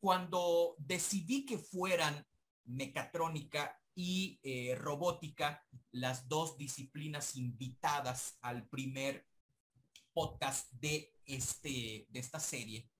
[0.01, 2.27] cuando decidí que fueran
[2.65, 9.27] mecatrónica y eh, robótica las dos disciplinas invitadas al primer
[10.13, 12.91] podcast de, este, de esta serie,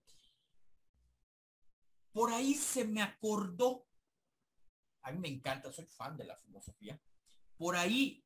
[2.11, 3.85] por ahí se me acordó,
[5.01, 6.99] a mí me encanta, soy fan de la filosofía,
[7.57, 8.25] por ahí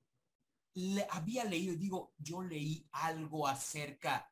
[0.75, 4.31] le, había leído, digo, yo leí algo acerca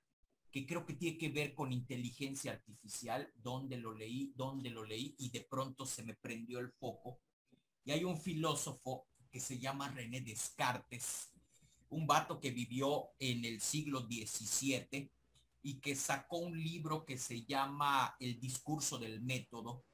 [0.51, 5.15] que creo que tiene que ver con inteligencia artificial, donde lo leí, donde lo leí,
[5.19, 7.19] y de pronto se me prendió el foco.
[7.87, 11.31] Y hay un filósofo que se llama René Descartes,
[11.87, 15.09] un vato que vivió en el siglo XVII
[15.63, 19.85] y que sacó un libro que se llama El discurso del método,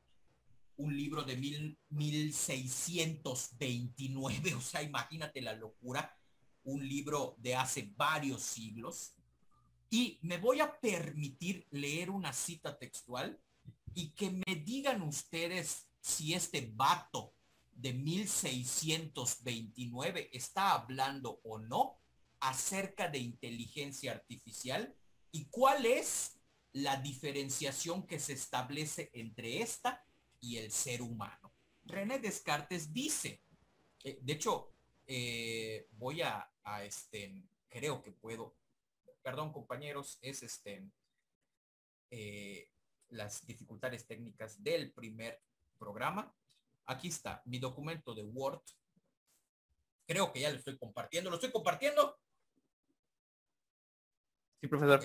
[0.77, 6.17] un libro de mil, 1629, o sea, imagínate la locura,
[6.63, 9.13] un libro de hace varios siglos.
[9.91, 13.39] Y me voy a permitir leer una cita textual
[13.93, 17.35] y que me digan ustedes si este vato
[17.75, 21.99] de 1629 está hablando o no
[22.39, 24.95] acerca de inteligencia artificial
[25.31, 26.39] y cuál es
[26.73, 30.05] la diferenciación que se establece entre esta
[30.39, 31.53] y el ser humano.
[31.85, 33.43] René Descartes dice,
[34.03, 34.71] eh, de hecho,
[35.05, 36.49] eh, voy a,
[36.83, 38.55] este, creo que puedo,
[39.21, 40.83] perdón compañeros, es este,
[42.09, 42.69] eh,
[43.09, 45.41] las dificultades técnicas del primer
[45.77, 46.33] programa.
[46.85, 48.61] Aquí está mi documento de Word.
[50.05, 51.29] Creo que ya lo estoy compartiendo.
[51.29, 52.19] ¿Lo estoy compartiendo?
[54.59, 55.03] Sí, profesor.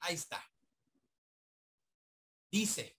[0.00, 0.42] Ahí está.
[2.50, 2.98] Dice,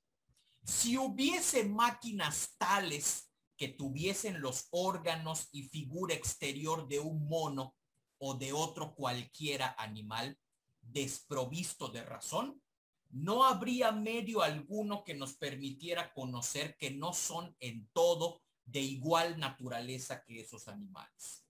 [0.63, 7.75] si hubiese máquinas tales que tuviesen los órganos y figura exterior de un mono
[8.19, 10.37] o de otro cualquiera animal
[10.81, 12.61] desprovisto de razón,
[13.09, 19.39] no habría medio alguno que nos permitiera conocer que no son en todo de igual
[19.39, 21.45] naturaleza que esos animales.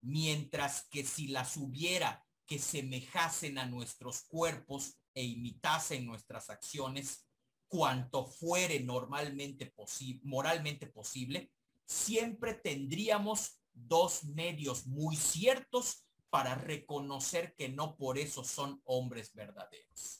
[0.00, 7.26] Mientras que si las hubiera que semejasen a nuestros cuerpos e imitasen nuestras acciones,
[7.68, 11.52] cuanto fuere normalmente posible, moralmente posible,
[11.86, 20.19] siempre tendríamos dos medios muy ciertos para reconocer que no por eso son hombres verdaderos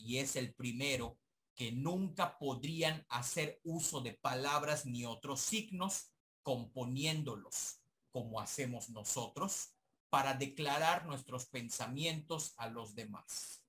[0.00, 1.18] y es el primero
[1.54, 9.74] que nunca podrían hacer uso de palabras ni otros signos componiéndolos como hacemos nosotros
[10.08, 13.62] para declarar nuestros pensamientos a los demás.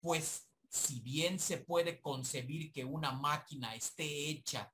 [0.00, 4.72] Pues si bien se puede concebir que una máquina esté hecha,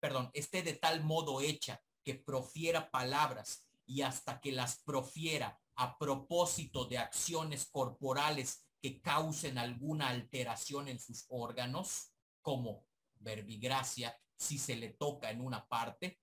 [0.00, 5.96] perdón, esté de tal modo hecha que profiera palabras y hasta que las profiera a
[5.96, 12.12] propósito de acciones corporales que causen alguna alteración en sus órganos,
[12.42, 16.20] como verbigracia si se le toca en una parte,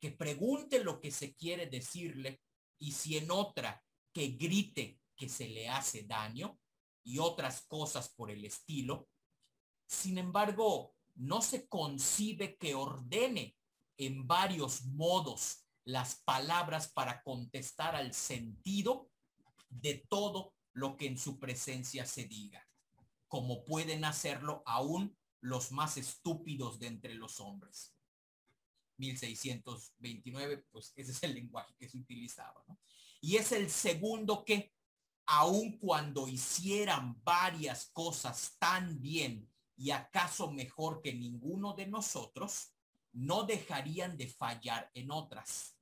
[0.00, 2.42] que pregunte lo que se quiere decirle
[2.78, 6.58] y si en otra que grite que se le hace daño
[7.04, 9.08] y otras cosas por el estilo.
[9.86, 13.56] Sin embargo, no se concibe que ordene
[13.96, 19.10] en varios modos las palabras para contestar al sentido
[19.68, 22.66] de todo lo que en su presencia se diga,
[23.28, 27.94] como pueden hacerlo aún los más estúpidos de entre los hombres.
[28.98, 32.64] 1629, pues ese es el lenguaje que se utilizaba.
[33.20, 34.72] Y es el segundo que,
[35.26, 42.72] aun cuando hicieran varias cosas tan bien y acaso mejor que ninguno de nosotros,
[43.12, 45.76] no dejarían de fallar en otras,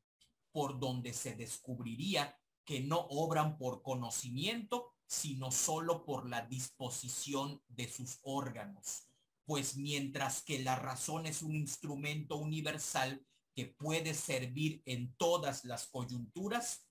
[0.52, 2.39] por donde se descubriría
[2.70, 9.08] que no obran por conocimiento, sino solo por la disposición de sus órganos.
[9.44, 15.88] Pues mientras que la razón es un instrumento universal que puede servir en todas las
[15.88, 16.86] coyunturas,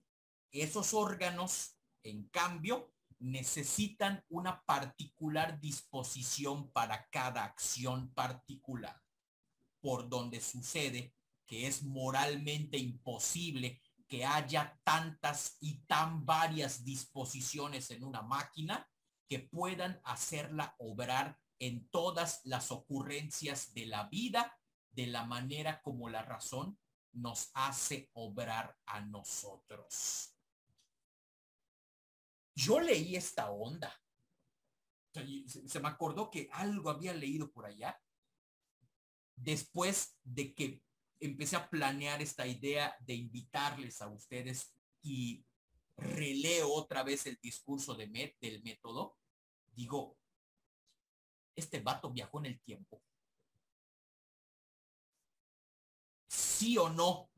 [0.52, 9.02] esos órganos, en cambio, necesitan una particular disposición para cada acción particular,
[9.80, 11.16] por donde sucede
[11.46, 18.90] que es moralmente imposible que haya tantas y tan varias disposiciones en una máquina
[19.30, 24.60] que puedan hacerla obrar en todas las ocurrencias de la vida
[24.92, 26.80] de la manera como la razón
[27.14, 30.36] nos hace obrar a nosotros.
[32.56, 33.96] Yo leí esta onda.
[35.14, 38.00] Se me acordó que algo había leído por allá.
[39.36, 40.84] Después de que
[41.20, 45.46] empecé a planear esta idea de invitarles a ustedes y
[45.98, 49.18] releo otra vez el discurso de Met, del método,
[49.74, 50.18] digo,
[51.56, 53.04] este vato viajó en el tiempo.
[56.28, 57.30] Sí o no,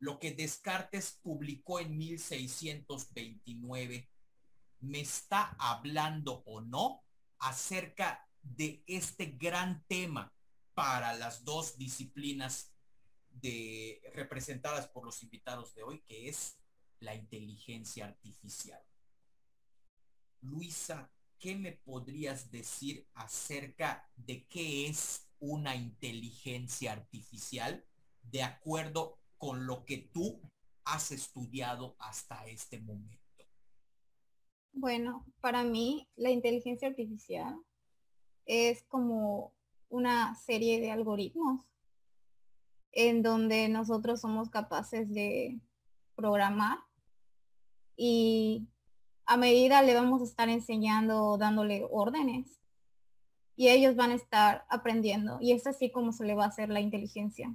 [0.00, 4.10] lo que Descartes publicó en 1629
[4.80, 7.02] me está hablando o no
[7.40, 10.32] acerca de este gran tema
[10.78, 12.72] para las dos disciplinas
[14.14, 16.56] representadas por los invitados de hoy, que es
[17.00, 18.80] la inteligencia artificial.
[20.40, 21.10] Luisa,
[21.40, 27.84] ¿qué me podrías decir acerca de qué es una inteligencia artificial
[28.22, 30.40] de acuerdo con lo que tú
[30.84, 33.18] has estudiado hasta este momento?
[34.74, 37.60] Bueno, para mí la inteligencia artificial
[38.46, 39.57] es como
[39.88, 41.62] una serie de algoritmos
[42.92, 45.60] en donde nosotros somos capaces de
[46.14, 46.78] programar
[47.96, 48.68] y
[49.26, 52.60] a medida le vamos a estar enseñando, dándole órdenes
[53.56, 56.70] y ellos van a estar aprendiendo y es así como se le va a hacer
[56.70, 57.54] la inteligencia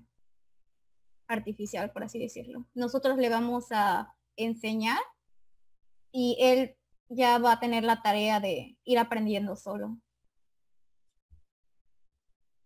[1.28, 2.68] artificial, por así decirlo.
[2.74, 5.00] Nosotros le vamos a enseñar
[6.12, 6.76] y él
[7.10, 9.98] ya va a tener la tarea de ir aprendiendo solo.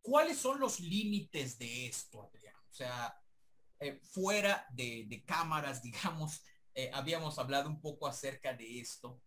[0.07, 2.55] ¿Cuáles son los límites de esto, Adrián?
[2.55, 3.21] O sea,
[3.77, 6.43] eh, fuera de, cámaras, digamos,
[6.73, 9.21] eh, habíamos hablado un poco acerca de esto.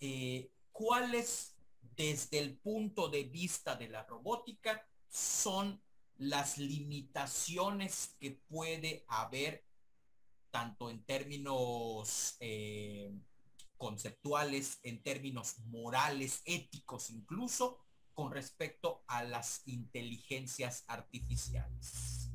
[0.00, 5.80] Eh, ¿Cuáles, desde el punto de vista de la robótica, son
[6.16, 9.64] las limitaciones que puede haber
[10.50, 12.36] tanto en términos
[13.76, 17.78] conceptuales, en términos morales, éticos incluso,
[18.18, 22.28] con respecto a las inteligencias artificiales?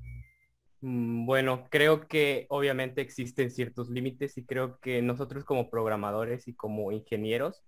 [0.80, 6.56] Mm, bueno, creo que obviamente existen ciertos límites y creo que nosotros como programadores y
[6.56, 7.66] como ingenieros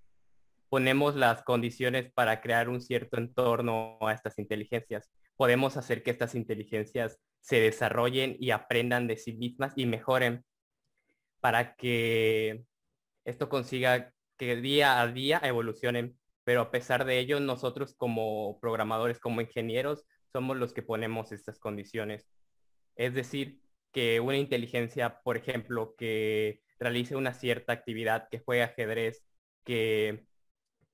[0.70, 5.12] ponemos las condiciones para crear un cierto entorno a estas inteligencias.
[5.36, 10.46] Podemos hacer que estas inteligencias se desarrollen y aprendan de sí mismas y mejoren
[11.42, 12.64] para que
[13.26, 19.20] esto consiga que día a día evolucionen pero a pesar de ello, nosotros como programadores,
[19.20, 22.30] como ingenieros, somos los que ponemos estas condiciones.
[22.96, 23.60] Es decir,
[23.92, 29.26] que una inteligencia, por ejemplo, que realice una cierta actividad, que juegue ajedrez,
[29.64, 30.26] que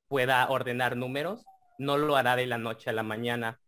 [0.07, 1.43] pueda ordenar números,
[1.77, 3.59] no lo hará de la noche a la mañana.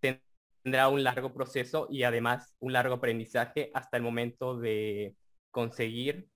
[0.00, 5.16] Tendrá un largo proceso y además un largo aprendizaje hasta el momento de
[5.50, 6.28] conseguir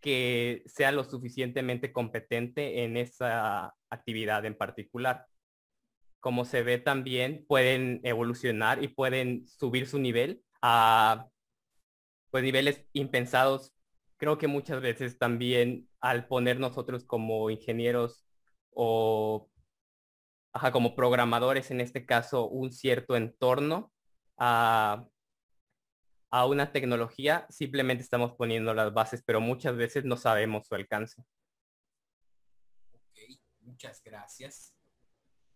[0.00, 5.26] que sea lo suficientemente competente en esa actividad en particular.
[6.20, 11.28] Como se ve también, pueden evolucionar y pueden subir su nivel a
[12.30, 13.74] pues niveles impensados.
[14.16, 18.26] Creo que muchas veces también al poner nosotros como ingenieros
[18.70, 19.48] o
[20.72, 23.92] como programadores en este caso un cierto entorno
[24.36, 25.06] a,
[26.30, 31.22] a una tecnología, simplemente estamos poniendo las bases, pero muchas veces no sabemos su alcance.
[33.78, 34.74] Muchas gracias.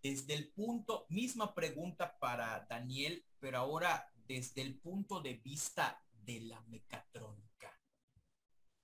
[0.01, 6.43] Desde el punto, misma pregunta para Daniel, pero ahora desde el punto de vista de
[6.43, 7.77] la mecatrónica.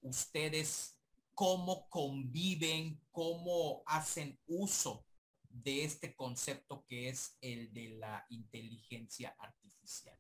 [0.01, 0.99] Ustedes,
[1.34, 5.07] ¿cómo conviven, cómo hacen uso
[5.49, 10.18] de este concepto que es el de la inteligencia artificial?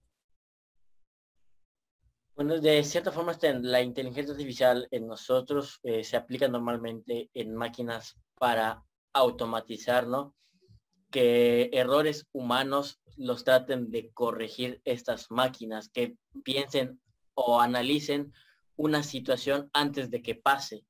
[2.36, 7.52] Bueno, de cierta forma este, la inteligencia artificial en nosotros eh, se aplica normalmente en
[7.56, 10.34] máquinas para automatizar, ¿no?
[11.10, 17.00] Que errores humanos los traten de corregir estas máquinas, que piensen
[17.34, 18.32] o analicen
[18.76, 20.84] una situación antes de que pase.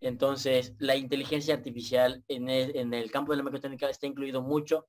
[0.00, 4.86] Entonces, la inteligencia artificial en el, en el campo de la mecatrónica está incluido mucho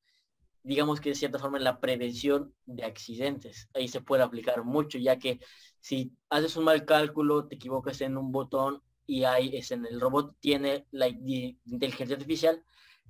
[0.63, 3.69] digamos que de cierta forma en la prevención de accidentes.
[3.73, 5.39] Ahí se puede aplicar mucho, ya que
[5.79, 9.99] si haces un mal cálculo, te equivocas en un botón y ahí es en el
[9.99, 12.63] robot tiene la inteligencia artificial,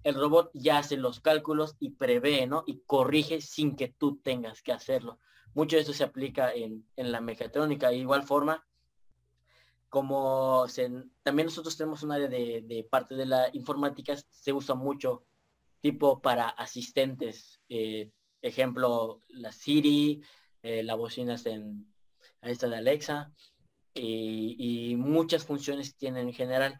[0.04, 2.64] el robot ya hace los cálculos y prevé, ¿no?
[2.68, 5.20] Y corrige sin que tú tengas que hacerlo.
[5.54, 7.90] Mucho de esto se aplica en, la mecatrónica.
[7.90, 8.66] De igual forma,
[9.90, 10.66] como
[11.24, 15.26] también nosotros tenemos un área de, de parte de la informática, se usa mucho
[15.82, 17.60] tipo para asistentes.
[17.68, 20.22] Eh, ejemplo, la Siri,
[20.64, 21.92] eh, la bocina en
[22.42, 23.34] esta de Alexa
[23.94, 26.80] y, muchas funciones tienen en general.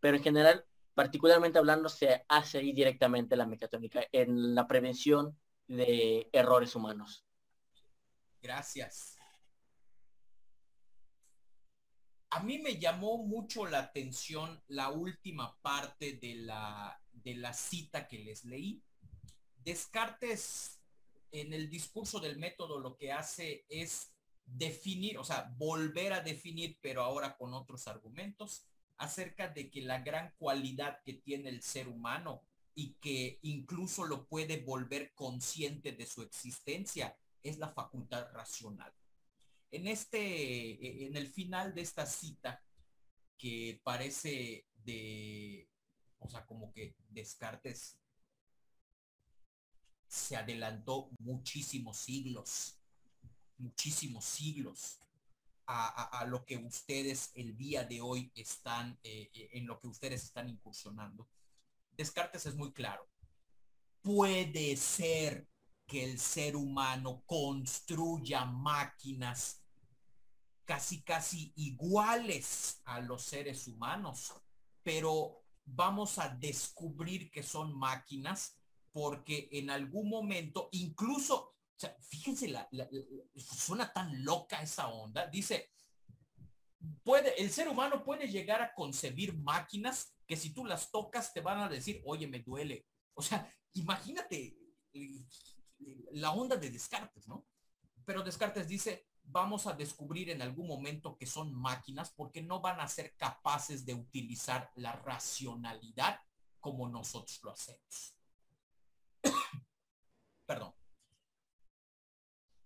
[0.00, 0.64] Pero en general,
[0.94, 7.26] particularmente hablando, se hace ahí directamente la mecatrónica en la prevención de errores humanos.
[8.40, 9.16] Gracias.
[12.30, 18.08] A mí me llamó mucho la atención la última parte de la, de la cita
[18.08, 18.82] que les leí.
[19.56, 20.80] Descartes
[21.30, 24.14] en el discurso del método lo que hace es
[24.44, 28.66] definir, o sea, volver a definir, pero ahora con otros argumentos,
[29.02, 32.42] acerca de que la gran cualidad que tiene el ser humano
[32.74, 38.92] y que incluso lo puede volver consciente de su existencia es la facultad racional.
[39.70, 42.62] En este, en el final de esta cita,
[43.36, 45.68] que parece de
[46.22, 47.98] o sea, como que Descartes
[50.06, 52.78] se adelantó muchísimos siglos,
[53.58, 54.98] muchísimos siglos
[55.72, 60.24] a, lo que ustedes el día de hoy están, eh, eh, en lo que ustedes
[60.24, 61.28] están incursionando.
[61.92, 63.08] Descartes es muy claro.
[64.00, 65.48] Puede ser
[65.86, 69.62] que el ser humano construya máquinas
[70.64, 74.32] casi casi iguales a los seres humanos,
[74.82, 78.58] pero vamos a descubrir que son máquinas
[78.92, 81.51] porque en algún momento, incluso,
[82.00, 82.68] fíjense, la,
[83.34, 85.72] suena tan loca esa onda, dice,
[87.02, 91.40] puede, el ser humano puede llegar a concebir máquinas que si tú las tocas te
[91.40, 92.86] van a decir, oye, me duele.
[93.14, 94.56] O sea, imagínate
[96.12, 97.46] la onda de Descartes, ¿no?
[98.04, 102.80] Pero Descartes dice, vamos a descubrir en algún momento que son máquinas porque no van
[102.80, 106.20] a ser capaces de utilizar la racionalidad
[106.60, 108.16] como nosotros lo hacemos.
[110.46, 110.81] Perdón.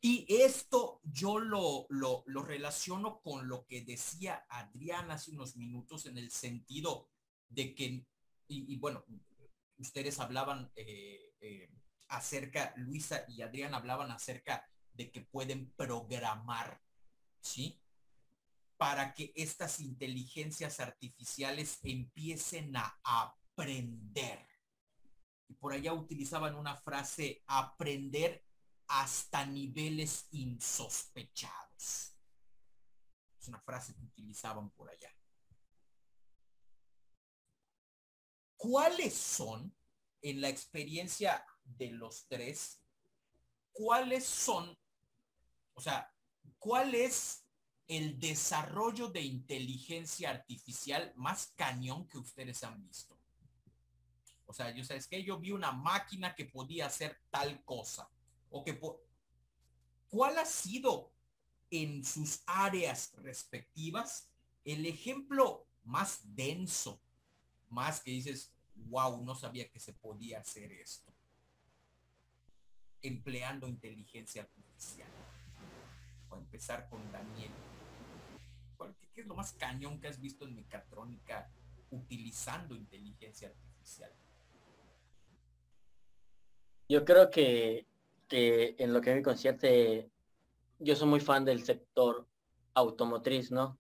[0.01, 6.19] Y esto yo lo, lo, relaciono con lo que decía Adrián hace unos minutos en
[6.19, 7.09] el sentido
[7.49, 8.07] de que,
[8.49, 9.05] y, bueno,
[9.79, 11.71] ustedes hablaban eh, eh,
[12.09, 16.81] acerca, Luisa y Adrián hablaban acerca de que pueden programar,
[17.41, 17.81] ¿sí?
[18.77, 24.47] Para que estas inteligencias artificiales empiecen a aprender.
[25.49, 28.45] Y por allá utilizaban una frase, aprender
[28.89, 32.15] hasta niveles insospechados.
[33.41, 35.11] Es una frase que utilizaban por allá.
[38.57, 39.77] ¿Cuáles son,
[40.23, 42.83] en la experiencia de los tres,
[43.73, 44.77] cuáles son
[45.77, 46.11] o sea,
[46.59, 47.45] ¿cuál es
[47.87, 53.21] el desarrollo de inteligencia artificial más cañón que ustedes han visto?
[54.47, 58.11] O sea, yo sabes que yo vi una máquina que podía hacer tal cosa.
[58.51, 58.79] O que
[60.09, 61.13] ¿Cuál ha sido
[61.71, 64.31] en sus áreas respectivas
[64.65, 67.01] el ejemplo más denso?
[67.69, 71.13] Más que dices, wow, no sabía que se podía hacer esto.
[73.03, 75.11] Empleando inteligencia artificial
[76.39, 77.51] empezar con Daniel.
[79.15, 81.51] ¿Qué es lo más cañón que has visto en mecatrónica
[81.91, 84.13] utilizando inteligencia artificial?
[86.89, 87.87] Yo creo que,
[88.29, 90.11] que en lo que me concierte,
[90.79, 92.27] yo soy muy fan del sector
[92.75, 93.79] automotriz, ¿no?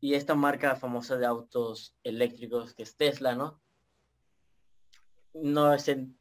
[0.00, 3.60] Y esta marca famosa de autos eléctricos que es Tesla, ¿no?
[5.34, 6.18] No es en,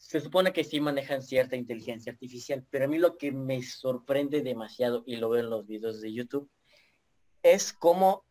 [0.00, 4.40] se supone que sí manejan cierta inteligencia artificial, pero a mí lo que me sorprende
[4.40, 6.50] demasiado, y lo veo en los videos de YouTube,
[7.42, 8.24] es cómo,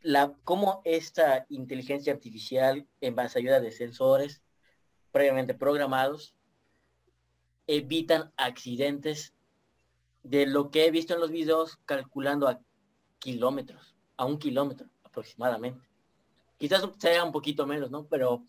[0.00, 4.42] la, cómo esta inteligencia artificial, en base a ayuda de sensores
[5.12, 6.34] previamente programados,
[7.68, 9.34] evitan accidentes
[10.24, 12.60] de lo que he visto en los videos calculando a
[13.20, 15.86] kilómetros, a un kilómetro aproximadamente.
[16.56, 18.06] Quizás sea un poquito menos, ¿no?
[18.06, 18.42] Pero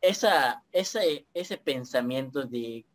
[0.00, 2.86] esa, ese, ese pensamiento de,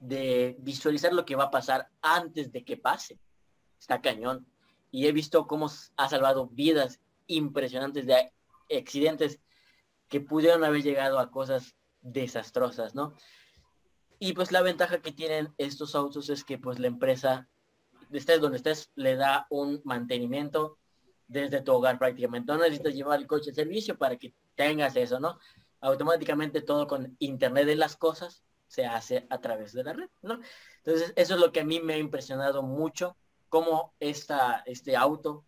[0.00, 3.18] de visualizar lo que va a pasar antes de que pase,
[3.78, 4.46] está cañón.
[4.90, 8.32] Y he visto cómo ha salvado vidas impresionantes de
[8.76, 9.40] accidentes
[10.08, 13.14] que pudieron haber llegado a cosas desastrosas, ¿no?
[14.24, 17.46] Y pues la ventaja que tienen estos autos es que pues la empresa,
[18.10, 20.78] estés donde estés, le da un mantenimiento
[21.26, 22.50] desde tu hogar prácticamente.
[22.50, 25.38] No necesitas llevar el coche de servicio para que tengas eso, ¿no?
[25.82, 30.40] automáticamente todo con Internet de las cosas se hace a través de la red, ¿no?
[30.78, 33.18] Entonces, eso es lo que a mí me ha impresionado mucho,
[33.50, 35.44] cómo esta, este auto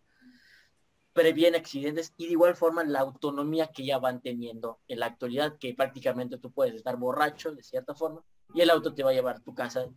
[1.13, 5.57] previene accidentes y de igual forma la autonomía que ya van teniendo en la actualidad,
[5.57, 8.23] que prácticamente tú puedes estar borracho de cierta forma
[8.53, 9.87] y el auto te va a llevar a tu casa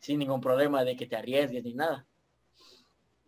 [0.00, 2.06] sin ningún problema de que te arriesgues ni nada.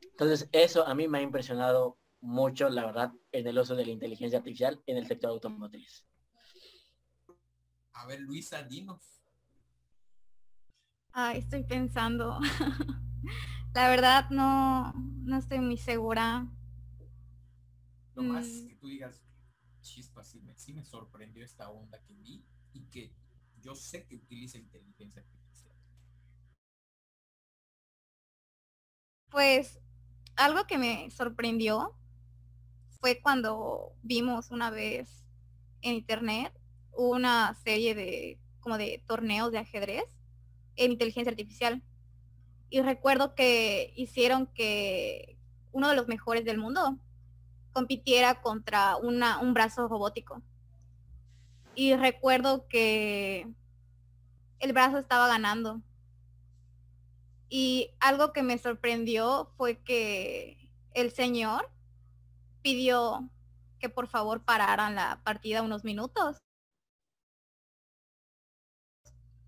[0.03, 3.93] Entonces, eso a mí me ha impresionado mucho, la verdad, en el uso de la
[3.93, 6.07] inteligencia artificial en el sector automotriz.
[7.93, 9.23] A ver, Luisa, dinos.
[11.13, 12.41] Ay, estoy pensando.
[13.75, 16.49] La verdad no, no estoy muy segura.
[18.15, 18.69] Lo más mm.
[18.69, 19.25] que tú digas,
[19.81, 23.15] chispa, sí me, sí me sorprendió esta onda que vi y que
[23.65, 25.73] yo sé que utiliza inteligencia artificial.
[29.31, 29.81] Pues
[30.37, 31.97] algo que me sorprendió
[33.01, 35.25] fue cuando vimos una vez
[35.81, 36.53] en internet
[36.93, 40.05] una serie de como de torneos de ajedrez
[40.77, 41.83] en inteligencia artificial.
[42.71, 45.39] Y recuerdo que hicieron que
[45.73, 46.99] uno de los mejores del mundo
[47.73, 50.43] compitiera contra una, un brazo robótico.
[51.75, 53.49] Y recuerdo que
[54.61, 55.83] el brazo estaba ganando.
[57.49, 61.71] Y algo que me sorprendió fue que el señor
[62.63, 63.29] pidió
[63.79, 66.39] que por favor pararan la partida unos minutos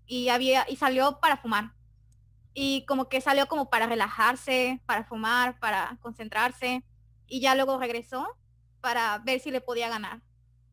[0.05, 1.73] y había y salió para fumar.
[2.53, 6.83] Y como que salió como para relajarse, para fumar, para concentrarse
[7.27, 8.37] y ya luego regresó
[8.81, 10.21] para ver si le podía ganar.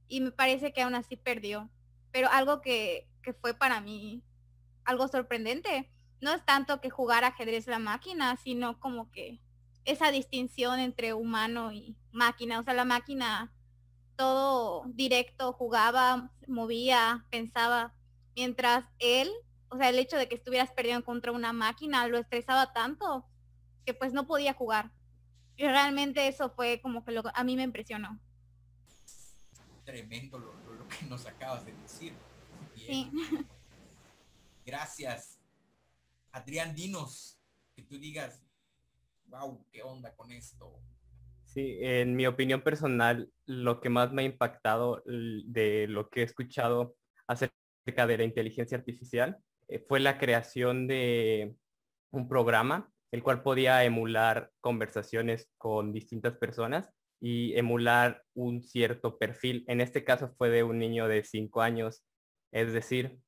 [0.09, 1.71] Y me parece que aún así perdió.
[2.13, 4.23] Pero algo que, que fue para mí
[4.85, 5.91] algo sorprendente,
[6.21, 9.41] no es tanto que jugar ajedrez la máquina, sino como que
[9.85, 12.59] esa distinción entre humano y máquina.
[12.59, 13.53] O sea, la máquina
[14.17, 17.95] todo directo, jugaba, movía, pensaba,
[18.37, 19.31] Mientras él,
[19.69, 23.25] o sea, el hecho de que estuvieras perdiendo contra una máquina lo estresaba tanto
[23.87, 24.91] que pues no podía jugar.
[25.57, 28.19] Y realmente eso fue como que lo, a mí me impresionó.
[29.85, 30.53] Tremendo lo,
[30.89, 32.15] que nos acabas de decir.
[32.75, 33.11] Sí.
[34.67, 35.39] Gracias.
[36.33, 37.39] Adrián, dinos,
[37.77, 38.43] que tú digas,
[39.27, 40.81] wow, qué onda con esto.
[41.45, 46.25] Sí, en mi opinión personal, lo que más me ha impactado de lo que he
[46.25, 46.97] escuchado
[47.29, 51.55] acerca de la inteligencia artificial eh, fue la creación de
[52.11, 56.91] un programa el cual podía emular conversaciones con distintas personas
[57.21, 59.65] y emular un cierto perfil.
[59.69, 62.05] En este caso fue de un niño de cinco años,
[62.53, 63.19] es decir,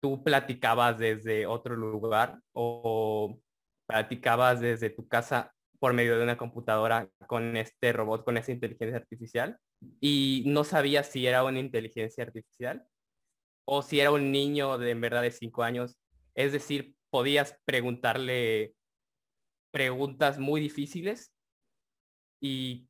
[0.00, 3.40] tú platicabas desde otro lugar o
[3.86, 8.96] platicabas desde tu casa por medio de una computadora con este robot, con esa inteligencia
[8.96, 9.58] artificial
[10.00, 12.86] y no sabías si era una inteligencia artificial
[13.66, 15.98] o si era un niño de en verdad de cinco años.
[16.34, 18.74] Es decir, podías preguntarle
[19.72, 21.32] preguntas muy difíciles
[22.40, 22.88] y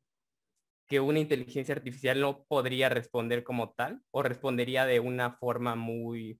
[0.87, 6.39] que una inteligencia artificial no podría responder como tal o respondería de una forma muy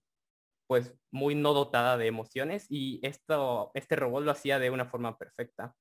[0.68, 5.18] pues muy no dotada de emociones y esto este robot lo hacía de una forma
[5.18, 5.76] perfecta.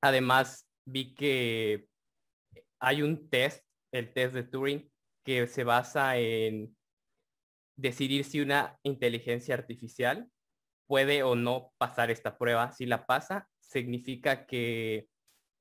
[0.00, 1.88] además vi que
[2.80, 4.90] hay un test, el test de Turing,
[5.24, 6.76] que se basa en
[7.76, 10.30] decidir si una inteligencia artificial
[10.86, 12.72] puede o no pasar esta prueba.
[12.72, 15.08] Si la pasa, significa que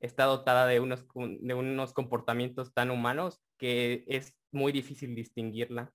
[0.06, 5.92] está dotada de unos, de unos comportamientos tan humanos que es muy difícil distinguirla.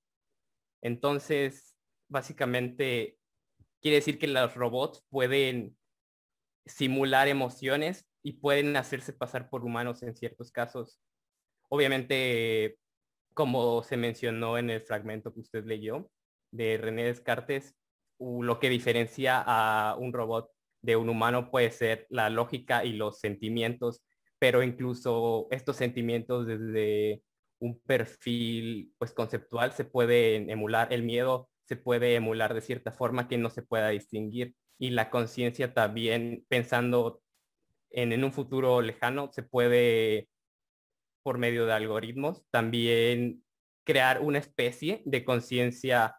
[0.83, 1.77] Entonces,
[2.09, 3.19] básicamente,
[3.81, 5.77] quiere decir que los robots pueden
[6.67, 11.01] simular emociones y pueden hacerse pasar por humanos en ciertos casos.
[11.69, 12.79] Obviamente,
[13.35, 16.11] como se mencionó en el fragmento que usted leyó
[16.51, 17.75] de René Descartes,
[18.19, 20.51] lo que diferencia a un robot
[20.83, 24.03] de un humano puede ser la lógica y los sentimientos,
[24.39, 27.23] pero incluso estos sentimientos desde
[27.59, 33.29] un perfil pues conceptual se pueden emular, el miedo se puede emular de cierta forma
[33.29, 37.23] que no se pueda distinguir y la conciencia también pensando
[37.91, 40.29] en, en un futuro lejano se puede
[41.23, 43.45] por medio de algoritmos también
[43.85, 46.17] crear una especie de conciencia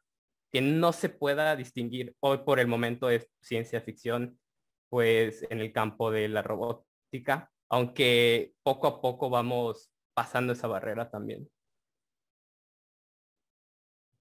[0.52, 2.16] que no se pueda distinguir.
[2.20, 4.38] Hoy por el momento es ciencia ficción,
[4.92, 11.10] pues en el campo de la robótica, aunque poco a poco vamos pasando esa barrera
[11.10, 11.50] también.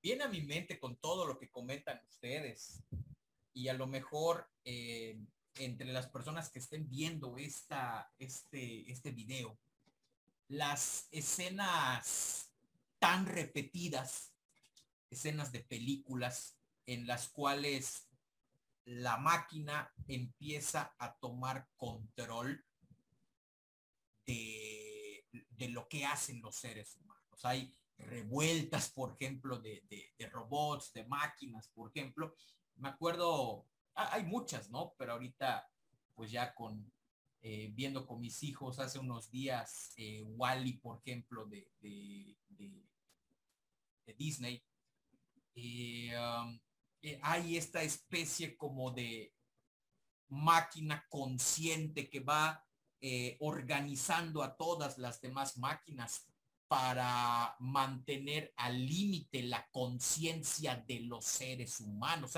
[0.01, 2.85] Viene a mi mente con todo lo que comentan ustedes
[3.53, 5.21] y a lo mejor eh,
[5.59, 9.59] entre las personas que estén viendo esta, este, este video,
[10.47, 12.49] las escenas
[13.01, 14.37] tan repetidas,
[15.11, 18.10] escenas de películas en las cuales
[18.85, 22.65] la máquina empieza a tomar control
[24.27, 27.45] de, de lo que hacen los seres humanos.
[27.45, 27.75] Hay
[28.07, 29.83] revueltas, por ejemplo, de,
[30.19, 32.35] de, robots, de máquinas, por ejemplo.
[32.77, 34.95] Me acuerdo, hay muchas, ¿no?
[34.99, 35.69] Pero ahorita,
[36.15, 36.91] pues ya con,
[37.43, 42.37] eh, viendo con mis hijos hace unos días, eh, Wally, por ejemplo, de, de,
[44.19, 44.61] Disney,
[45.55, 46.59] eh, um,
[47.23, 49.35] hay esta especie como de
[50.29, 52.65] máquina consciente que va
[53.41, 56.31] organizando a todas las demás máquinas
[56.71, 62.35] para mantener al límite la conciencia de los seres humanos.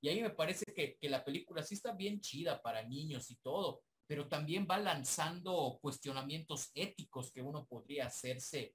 [0.00, 3.36] y ahí me parece que, que, la película sí está bien chida para niños y
[3.36, 8.74] todo, pero también va lanzando cuestionamientos éticos que uno podría hacerse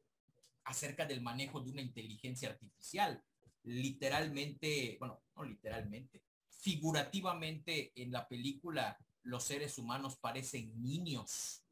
[0.63, 3.21] acerca del manejo de una inteligencia artificial.
[3.64, 11.64] Literalmente, bueno, no literalmente, figurativamente en la película los seres humanos parecen niños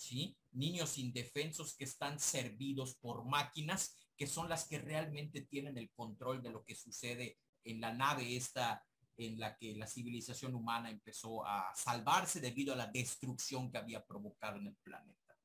[0.00, 0.36] ¿sí?
[0.52, 6.42] Niños indefensos que están servidos por máquinas que son las que realmente tienen el control
[6.42, 8.84] de lo que sucede en la nave esta
[9.16, 14.02] en la que la civilización humana empezó a salvarse debido a la destrucción que había
[14.04, 15.36] provocado en el planeta.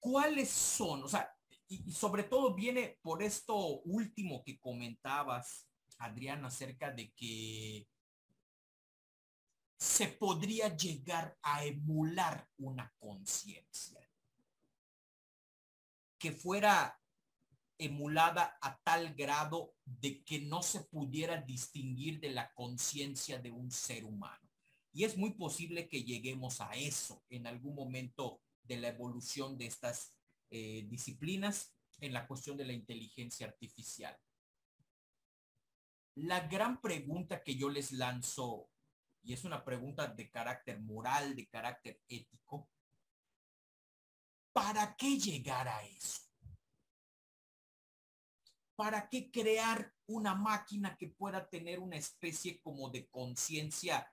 [0.00, 1.04] ¿Cuáles son?
[1.04, 1.33] O sea,
[1.68, 7.86] y, sobre todo viene por esto último que comentabas, Adrián, acerca de que
[9.76, 14.00] se podría llegar a emular una conciencia
[16.18, 16.98] que fuera
[17.76, 23.70] emulada a tal grado de que no se pudiera distinguir de la conciencia de un
[23.70, 24.48] ser humano.
[24.92, 29.66] Y es muy posible que lleguemos a eso en algún momento de la evolución de
[29.66, 30.16] estas
[30.50, 34.18] eh, disciplinas en la cuestión de la inteligencia artificial.
[36.16, 38.70] La gran pregunta que yo les lanzo
[39.24, 42.68] y es una pregunta de carácter moral, de carácter ético,
[44.52, 46.22] ¿para qué llegar a eso?
[48.76, 54.12] ¿Para qué crear una máquina que pueda tener una especie como de conciencia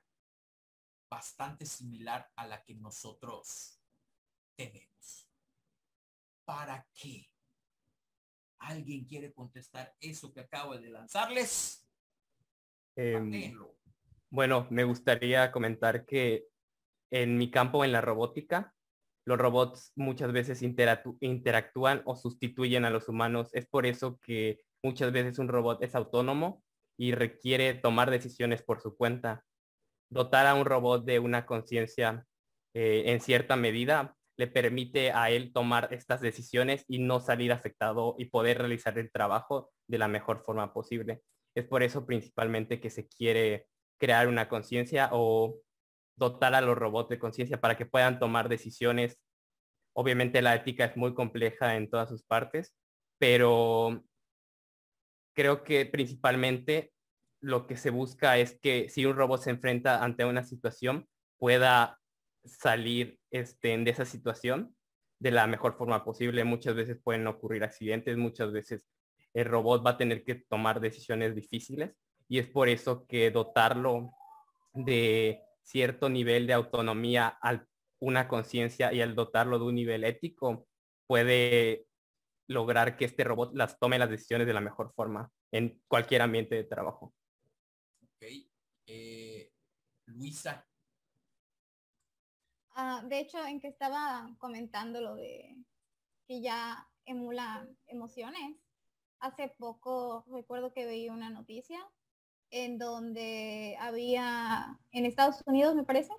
[1.10, 3.82] bastante similar a la que nosotros
[4.56, 4.91] tenemos?
[6.52, 7.30] ¿Para qué?
[8.60, 11.90] ¿Alguien quiere contestar eso que acabo de lanzarles?
[12.98, 13.56] Eh,
[14.30, 16.48] bueno, me gustaría comentar que
[17.10, 18.76] en mi campo, en la robótica,
[19.26, 23.50] los robots muchas veces interactúan o sustituyen a los humanos.
[23.54, 26.66] Es por eso que muchas veces un robot es autónomo
[26.98, 29.46] y requiere tomar decisiones por su cuenta.
[30.10, 32.28] Dotar a un robot de una conciencia
[32.74, 38.16] eh, en cierta medida le permite a él tomar estas decisiones y no salir afectado
[38.18, 41.22] y poder realizar el trabajo de la mejor forma posible.
[41.56, 43.68] Es por eso principalmente que se quiere
[44.00, 45.60] crear una conciencia o
[46.18, 49.20] dotar a los robots de conciencia para que puedan tomar decisiones.
[49.94, 52.74] Obviamente la ética es muy compleja en todas sus partes,
[53.20, 54.04] pero
[55.36, 56.94] creo que principalmente
[57.44, 62.01] lo que se busca es que si un robot se enfrenta ante una situación, pueda
[62.44, 64.76] salir este, de esa situación
[65.20, 66.44] de la mejor forma posible.
[66.44, 68.88] Muchas veces pueden ocurrir accidentes, muchas veces
[69.34, 71.96] el robot va a tener que tomar decisiones difíciles
[72.28, 74.12] y es por eso que dotarlo
[74.74, 77.66] de cierto nivel de autonomía a
[78.00, 80.68] una conciencia y al dotarlo de un nivel ético,
[81.08, 81.86] puede
[82.48, 86.56] lograr que este robot las tome las decisiones de la mejor forma en cualquier ambiente
[86.56, 87.14] de trabajo.
[88.04, 88.26] Ok.
[88.88, 89.52] Eh,
[90.08, 90.66] Luisa.
[92.84, 95.56] Ah, de hecho, en que estaba comentando lo de
[96.26, 98.58] que ya emula emociones,
[99.20, 101.80] hace poco recuerdo que veía una noticia
[102.50, 106.12] en donde había, en Estados Unidos me parece,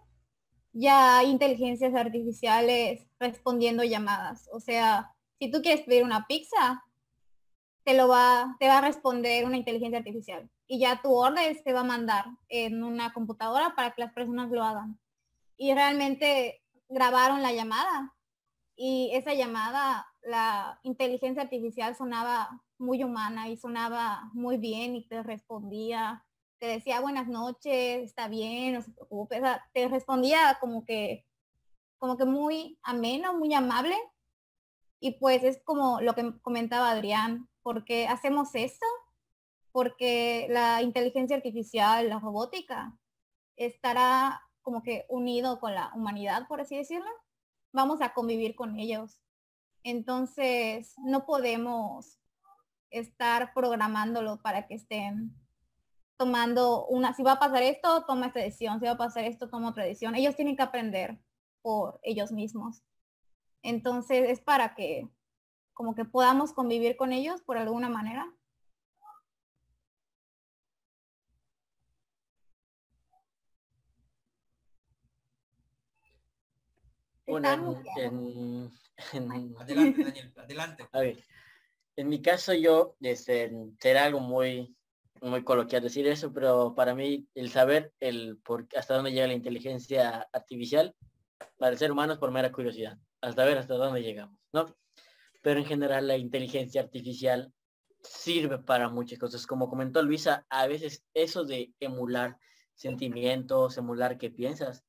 [0.72, 4.48] ya inteligencias artificiales respondiendo llamadas.
[4.52, 6.84] O sea, si tú quieres pedir una pizza,
[7.82, 10.48] te lo va, te va a responder una inteligencia artificial.
[10.68, 14.48] Y ya tu orden se va a mandar en una computadora para que las personas
[14.52, 15.01] lo hagan.
[15.56, 18.14] Y realmente grabaron la llamada.
[18.76, 25.22] Y esa llamada, la inteligencia artificial sonaba muy humana y sonaba muy bien y te
[25.22, 26.24] respondía,
[26.58, 29.40] te decía buenas noches, está bien, no se preocupe,
[29.72, 31.26] te respondía como que,
[31.98, 33.96] como que muy ameno, muy amable.
[35.00, 38.86] Y pues es como lo que comentaba Adrián, porque hacemos esto,
[39.72, 42.96] porque la inteligencia artificial, la robótica,
[43.56, 47.10] estará como que unido con la humanidad, por así decirlo.
[47.72, 49.20] Vamos a convivir con ellos.
[49.82, 52.18] Entonces, no podemos
[52.90, 55.34] estar programándolo para que estén
[56.16, 59.48] tomando una, si va a pasar esto, toma esta decisión, si va a pasar esto,
[59.48, 60.14] toma otra decisión.
[60.14, 61.18] Ellos tienen que aprender
[61.62, 62.82] por ellos mismos.
[63.62, 65.08] Entonces es para que
[65.72, 68.32] como que podamos convivir con ellos por alguna manera.
[77.26, 78.70] Bueno, en,
[79.58, 80.88] adelante, Daniel, adelante.
[80.92, 81.18] A ver,
[81.96, 84.76] en mi caso yo, este, será algo muy,
[85.20, 89.34] muy coloquial decir eso, pero para mí el saber el por hasta dónde llega la
[89.34, 90.94] inteligencia artificial
[91.58, 94.74] para el ser humano es por mera curiosidad, hasta ver hasta dónde llegamos, ¿no?
[95.42, 97.52] Pero en general la inteligencia artificial
[98.00, 99.46] sirve para muchas cosas.
[99.46, 102.36] Como comentó Luisa, a veces eso de emular
[102.74, 104.84] sentimientos, emular qué piensas,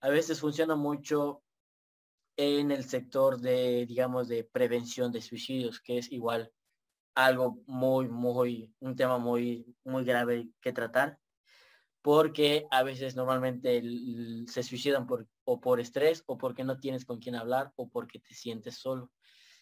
[0.00, 1.42] a veces funciona mucho
[2.40, 6.50] en el sector de, digamos, de prevención de suicidios, que es igual
[7.14, 11.18] algo muy, muy, un tema muy, muy grave que tratar,
[12.00, 13.82] porque a veces normalmente
[14.46, 18.20] se suicidan por, o por estrés o porque no tienes con quién hablar o porque
[18.20, 19.10] te sientes solo.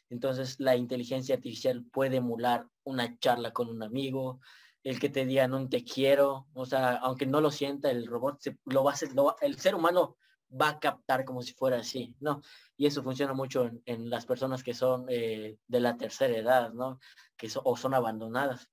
[0.09, 4.41] Entonces la inteligencia artificial puede emular una charla con un amigo,
[4.85, 8.41] el que te diga no te quiero, o sea, aunque no lo sienta, el robot
[8.41, 9.11] se, lo va a hacer,
[9.41, 10.17] el ser humano
[10.51, 12.43] va a captar como si fuera así, ¿no?
[12.77, 16.99] Y eso funciona mucho en, las personas que son eh, de la tercera edad, ¿no?
[17.37, 18.71] Que o son abandonadas.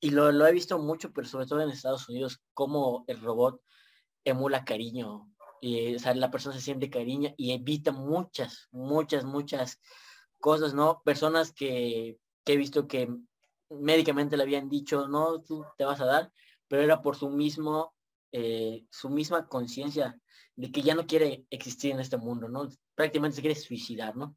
[0.00, 3.62] Y lo, he visto mucho, pero sobre todo en Estados Unidos, cómo el robot
[4.24, 5.30] emula cariño.
[5.60, 9.80] Y, o sea, la persona se siente cariño y evita muchas, muchas, muchas
[10.40, 11.00] cosas, ¿no?
[11.04, 13.08] Personas que, he visto que
[13.70, 16.32] médicamente le habían dicho, no, tú te vas a dar,
[16.68, 17.94] pero era por su mismo,
[18.30, 20.20] eh, su misma conciencia
[20.56, 22.68] de que ya no quiere existir en este mundo, ¿no?
[22.94, 24.36] Prácticamente se quiere suicidar, ¿no?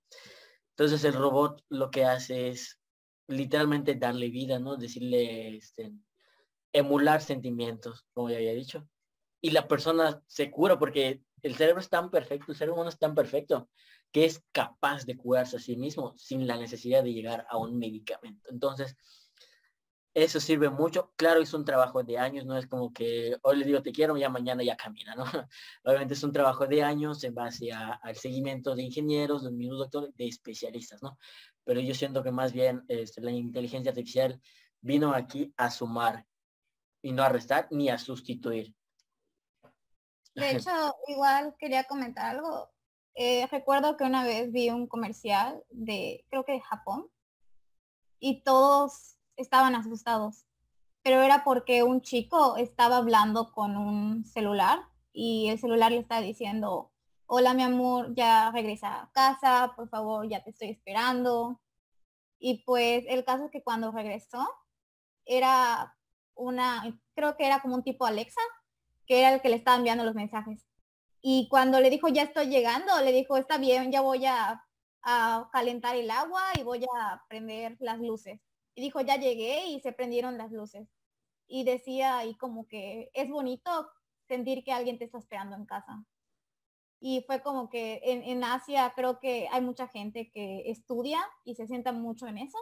[0.72, 2.80] Entonces el robot lo que hace es
[3.28, 4.78] literalmente darle vida, ¿no?
[4.78, 5.92] Decirle, este,
[6.74, 8.88] emular sentimientos, como ya había dicho.
[9.42, 12.98] Y la persona se cura porque el cerebro es tan perfecto, el ser humano es
[12.98, 13.70] tan perfecto
[14.12, 17.78] que es capaz de curarse a sí mismo sin la necesidad de llegar a un
[17.78, 18.50] medicamento.
[18.50, 18.96] Entonces,
[20.24, 21.14] eso sirve mucho.
[21.16, 24.18] Claro, es un trabajo de años, no es como que hoy le digo te quiero,
[24.18, 25.24] ya mañana ya camina, ¿no?
[25.84, 30.16] Obviamente es un trabajo de años en base al seguimiento de ingenieros, de mismos doctores,
[30.16, 31.20] de especialistas, ¿no?
[31.64, 34.42] Pero yo siento que más bien este, la inteligencia artificial
[34.82, 36.26] vino aquí a sumar
[37.04, 38.74] y no a restar ni a sustituir.
[40.34, 42.72] De hecho, igual quería comentar algo.
[43.14, 47.08] Eh, recuerdo que una vez vi un comercial de, creo que de Japón,
[48.20, 50.46] y todos estaban asustados,
[51.04, 54.80] pero era porque un chico estaba hablando con un celular
[55.14, 56.92] y el celular le estaba diciendo,
[57.28, 61.62] hola mi amor, ya regresa a casa, por favor, ya te estoy esperando.
[62.40, 64.48] Y pues el caso es que cuando regresó,
[65.26, 65.96] era
[66.36, 68.42] una, creo que era como un tipo Alexa,
[69.06, 70.66] que era el que le estaba enviando los mensajes.
[71.22, 74.66] Y cuando le dijo, ya estoy llegando, le dijo, está bien, ya voy a,
[75.04, 78.40] a calentar el agua y voy a prender las luces.
[78.78, 80.88] Y dijo, ya llegué y se prendieron las luces.
[81.48, 83.90] Y decía y como que es bonito
[84.28, 86.06] sentir que alguien te está esperando en casa.
[87.00, 91.56] Y fue como que en, en Asia creo que hay mucha gente que estudia y
[91.56, 92.60] se sienta mucho en eso,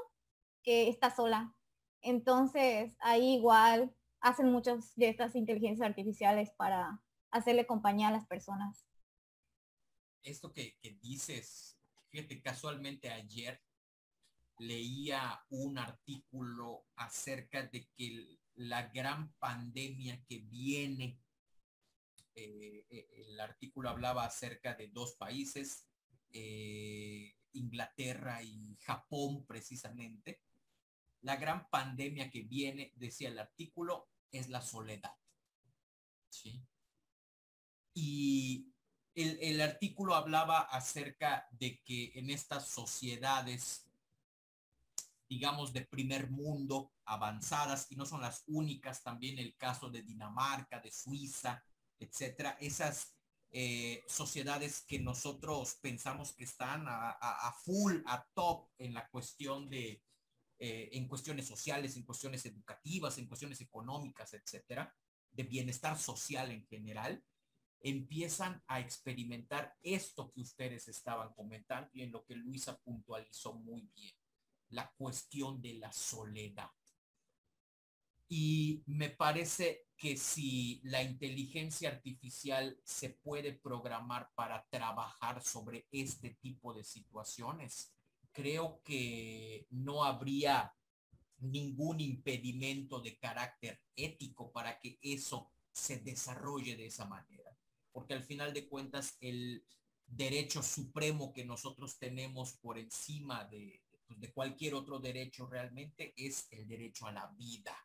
[0.64, 1.54] que está sola.
[2.00, 8.86] Entonces ahí igual hacen muchas de estas inteligencias artificiales para hacerle compañía a las personas.
[10.24, 13.62] Esto que, que dices, fíjate, casualmente ayer
[14.58, 21.20] leía un artículo acerca de que la gran pandemia que viene,
[22.36, 25.86] eh, eh, el artículo hablaba acerca de dos países,
[26.32, 30.42] eh, Inglaterra y Japón precisamente.
[31.22, 35.16] La gran pandemia que viene, decía el artículo, es la soledad.
[36.30, 36.62] ¿sí?
[37.94, 38.74] Y
[39.16, 43.85] el, el artículo hablaba acerca de que en estas sociedades
[45.28, 50.80] digamos, de primer mundo, avanzadas, y no son las únicas, también el caso de Dinamarca,
[50.80, 51.64] de Suiza,
[52.00, 53.16] etcétera, esas
[53.52, 60.04] eh, sociedades que nosotros pensamos que están a, full, a top en la cuestión de,
[60.60, 64.94] eh, en cuestiones sociales, en cuestiones educativas, en cuestiones económicas, etcétera,
[65.32, 67.24] de bienestar social en general,
[67.82, 73.90] empiezan a experimentar esto que ustedes estaban comentando y en lo que Luisa puntualizó muy
[73.94, 74.15] bien
[74.70, 76.70] la cuestión de la soledad.
[78.28, 86.32] Y me parece que si la inteligencia artificial se puede programar para trabajar sobre este
[86.42, 87.94] tipo de situaciones,
[88.32, 90.74] creo que no habría
[91.38, 97.56] ningún impedimento de carácter ético para que eso se desarrolle de esa manera.
[97.92, 99.66] Porque al final de cuentas, el
[100.08, 106.68] derecho supremo que nosotros tenemos por encima de, de cualquier otro derecho realmente es el
[106.68, 107.76] derecho a la vida,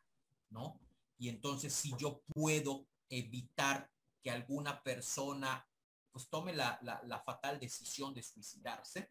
[0.49, 0.79] ¿no?
[1.17, 3.89] Y entonces si yo puedo evitar
[4.21, 5.67] que alguna persona
[6.11, 9.09] pues tome la, la, fatal decisión de suicidarse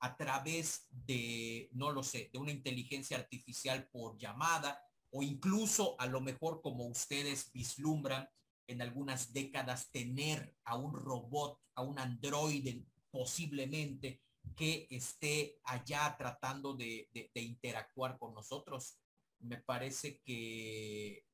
[0.00, 6.06] a través de, no lo sé, de una inteligencia artificial por llamada o incluso a
[6.06, 8.28] lo mejor como ustedes vislumbran
[8.66, 14.22] en algunas décadas tener a un robot, a un androide posiblemente
[14.56, 18.98] que esté allá tratando de, interactuar con nosotros.
[19.40, 21.24] Me parece que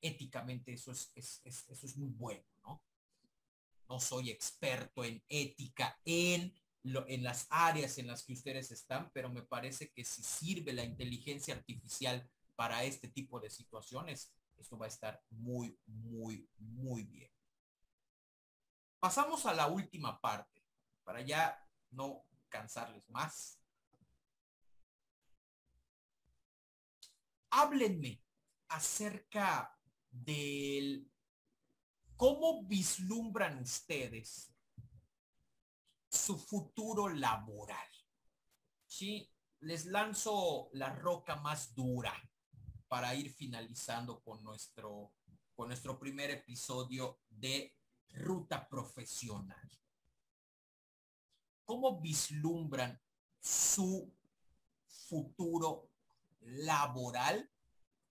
[0.00, 2.82] éticamente eso es, eso es muy bueno, ¿no?
[3.88, 6.52] No soy experto en ética en,
[6.84, 10.84] en las áreas en las que ustedes están, pero me parece que si sirve la
[10.84, 17.30] inteligencia artificial para este tipo de situaciones, esto va a estar muy, muy, muy bien.
[18.98, 20.62] Pasamos a la última parte,
[21.04, 22.24] para ya no
[22.56, 23.60] cansarles más.
[27.50, 28.22] Háblenme
[28.68, 29.78] acerca
[30.10, 31.10] del
[32.16, 34.52] cómo vislumbran ustedes
[36.08, 37.88] su futuro laboral.
[38.86, 39.30] Sí,
[39.60, 42.14] les lanzo la roca más dura
[42.88, 45.12] para ir finalizando con nuestro
[45.54, 47.74] con nuestro primer episodio de
[48.10, 49.70] ruta profesional.
[51.66, 52.98] ¿Cómo vislumbran
[53.40, 54.14] su
[55.08, 55.90] futuro
[56.40, 57.50] laboral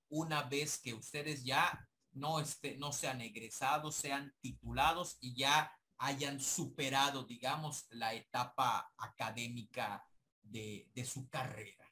[0.09, 6.41] una vez que ustedes ya no, esté, no sean egresados, sean titulados y ya hayan
[6.41, 10.05] superado, digamos, la etapa académica
[10.41, 11.89] de, su carrera?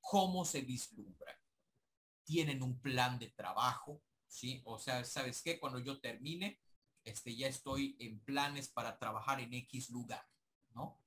[0.00, 1.36] ¿Cómo se vislumbran?
[2.24, 4.02] ¿Tienen un plan de trabajo?
[4.26, 4.62] ¿Sí?
[4.64, 5.60] O sea, ¿sabes qué?
[5.60, 6.60] Cuando yo termine,
[7.04, 10.26] este, ya estoy en planes para trabajar en X lugar.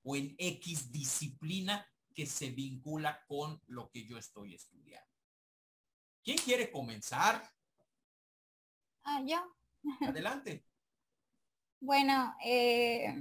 [0.03, 5.09] O en X disciplina que se vincula con lo que yo estoy estudiando.
[6.23, 7.41] ¿Quién quiere comenzar?
[9.03, 9.37] Ah, yo.
[10.01, 10.65] Adelante.
[11.79, 13.15] bueno, eh,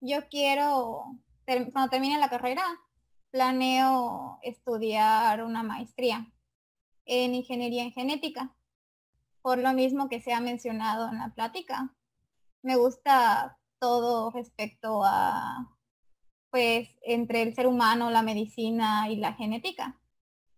[0.00, 2.64] yo quiero, cuando termine la carrera,
[3.30, 6.32] planeo estudiar una maestría
[7.04, 8.54] en ingeniería en genética,
[9.42, 11.94] por lo mismo que se ha mencionado en la plática.
[12.62, 15.77] Me gusta todo respecto a
[16.50, 19.98] pues entre el ser humano, la medicina y la genética.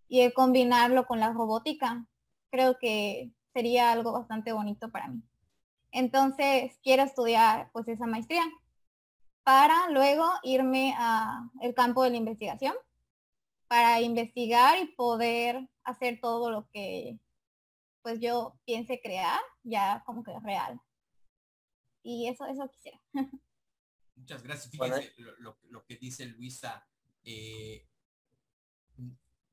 [0.08, 2.06] Y el combinarlo con la robótica,
[2.50, 5.22] creo que sería algo bastante bonito para mí.
[5.92, 8.42] Entonces, quiero estudiar pues esa maestría
[9.42, 12.74] para luego irme a el campo de la investigación
[13.68, 17.18] para investigar y poder hacer todo lo que
[18.02, 20.80] pues yo piense crear ya como que real.
[22.02, 23.00] Y eso, eso quisiera.
[24.20, 24.70] Muchas gracias.
[24.70, 26.86] Fíjense lo, que dice Luisa.
[27.24, 27.88] Eh,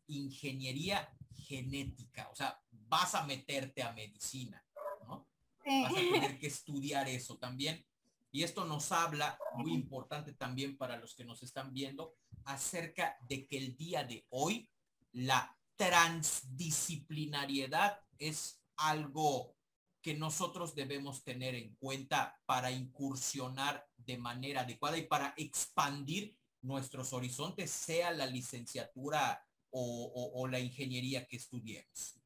[0.07, 2.27] ingeniería genética.
[2.31, 4.61] O sea, vas a meterte a medicina,
[5.07, 5.30] ¿no?
[5.65, 7.85] Vas a tener que estudiar eso también.
[8.31, 13.48] Y esto nos habla, muy importante también para los que nos están viendo, acerca de
[13.48, 14.69] que el día de hoy
[15.14, 19.56] la transdisciplinariedad es algo
[20.02, 27.14] que nosotros debemos tener en cuenta para incursionar de manera adecuada y para expandir nuestros
[27.14, 32.19] horizontes, sea la licenciatura o, la ingeniería que estudiemos.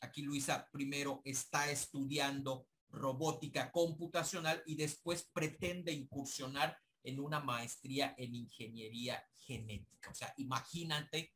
[0.00, 8.34] Aquí Luisa primero está estudiando robótica computacional y después pretende incursionar en una maestría en
[8.34, 10.10] ingeniería genética.
[10.10, 11.32] O sea, imagínate,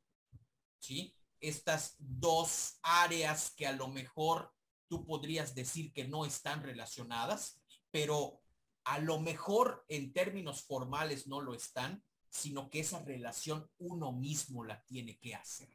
[0.79, 1.15] ¿sí?
[1.41, 4.53] Estas dos áreas que a lo mejor
[4.93, 8.43] tú podrías decir que no están relacionadas, pero
[8.85, 14.65] a lo mejor en términos formales no lo están, sino que esa relación uno mismo
[14.65, 15.71] la tiene que hacer.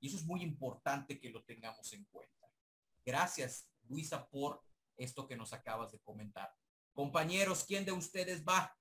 [0.00, 2.50] Y eso es muy importante que lo tengamos en cuenta.
[3.04, 4.64] Gracias, Luisa, por
[4.96, 6.52] esto que nos acabas de comentar.
[6.92, 8.76] Compañeros, ¿quién de ustedes va?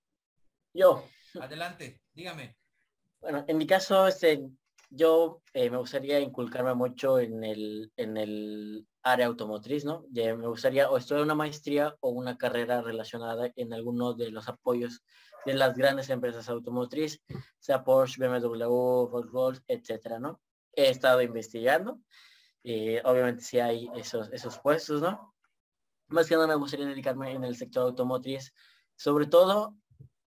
[0.74, 1.08] Yo.
[1.40, 2.58] Adelante, dígame.
[3.22, 4.50] Bueno, en mi caso, este,
[4.90, 10.06] yo eh, me gustaría inculcarme mucho en el, en el área automotriz, ¿no?
[10.12, 15.04] me gustaría o estudiar una maestría o una carrera relacionada en alguno de los apoyos
[15.46, 17.22] de las grandes empresas automotriz,
[17.60, 18.66] sea Porsche, BMW,
[19.08, 20.42] Volkswagen, etcétera, ¿no?
[20.74, 22.02] He estado investigando,
[22.64, 25.36] eh, obviamente si hay esos, esos puestos, ¿no?
[26.08, 28.56] Más que nada me gustaría dedicarme en el sector automotriz,
[28.96, 29.78] sobre todo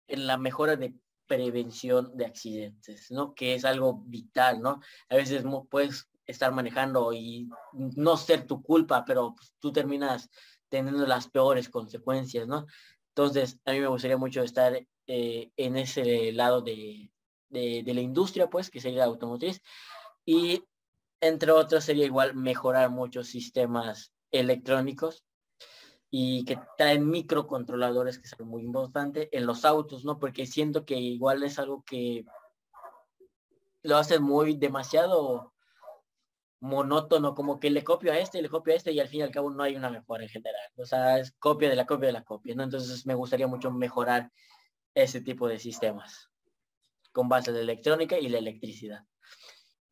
[0.09, 0.97] en la mejora de
[1.29, 3.37] prevención de accidentes, ¿no?
[3.37, 4.81] Que es algo vital, ¿no?
[5.09, 10.31] A veces puedes estar manejando y no ser tu culpa, pero pues, tú terminas
[10.69, 12.67] teniendo las peores consecuencias, ¿no?
[13.09, 17.11] Entonces, a mí me gustaría mucho estar eh, en ese lado de,
[17.51, 19.63] la industria, pues, que sería automotriz.
[20.25, 20.65] Y
[21.21, 25.25] entre otros sería igual mejorar muchos sistemas electrónicos
[26.11, 30.19] y que traen microcontroladores, que es algo muy importante, en los autos, ¿no?
[30.19, 32.25] Porque siento que igual es algo que
[33.83, 35.54] lo hace muy demasiado
[36.61, 39.23] monótono, como que le copio a este, le copio a este y al fin y
[39.23, 40.71] al cabo no hay una mejora en general.
[40.77, 42.63] O sea, es copia de la copia de la copia, ¿no?
[42.63, 44.31] Entonces me gustaría mucho mejorar
[44.95, 46.31] ese tipo de sistemas
[47.13, 49.05] con base de electrónica y la electricidad.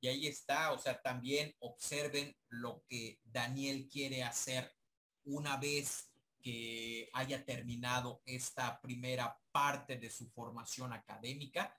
[0.00, 4.74] Y ahí está, o sea, también observen lo que Daniel quiere hacer
[5.24, 6.12] una vez
[6.42, 11.78] que haya terminado esta primera parte de su formación académica,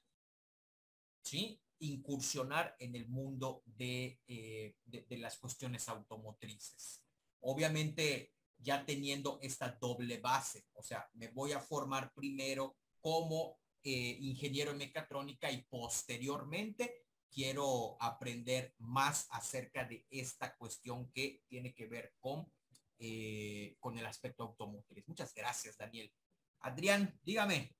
[1.21, 1.59] ¿sí?
[1.83, 7.03] Incursionar en el mundo de, eh, de las cuestiones automotrices.
[7.41, 14.17] Obviamente ya teniendo esta doble base, o sea, me voy a formar primero como eh,
[14.21, 21.87] ingeniero en mecatrónica y posteriormente quiero aprender más acerca de esta cuestión que tiene que
[21.87, 22.49] ver con,
[22.99, 25.05] eh, con el aspecto automotriz.
[25.07, 26.09] Muchas gracias, Daniel.
[26.61, 27.75] Adrián, dígame.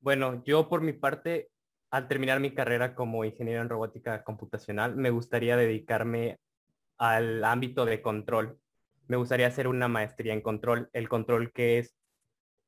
[0.00, 1.50] Bueno, yo por mi parte,
[1.96, 6.38] al terminar mi carrera como ingeniero en robótica computacional, me gustaría dedicarme
[6.98, 8.60] al ámbito de control.
[9.08, 11.96] Me gustaría hacer una maestría en control, el control que es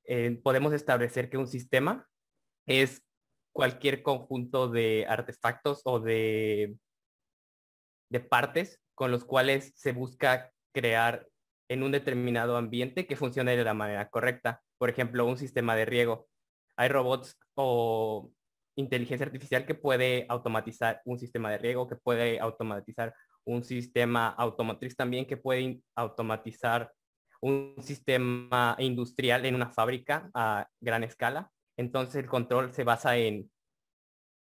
[0.05, 2.09] eh, podemos establecer que un sistema
[2.67, 3.03] es
[3.53, 6.79] cualquier conjunto de artefactos o de,
[8.09, 11.29] de partes con los cuales se busca crear
[11.69, 14.63] en un determinado ambiente que funcione de la manera correcta.
[14.79, 16.29] Por ejemplo, un sistema de riego.
[16.77, 18.33] Hay robots o
[18.79, 23.13] inteligencia artificial que puede automatizar un sistema de riego, que puede automatizar
[23.45, 26.93] un sistema automotriz también, que puede automatizar
[27.41, 31.51] un sistema industrial en una fábrica a gran escala.
[31.77, 33.51] Entonces el control se basa en,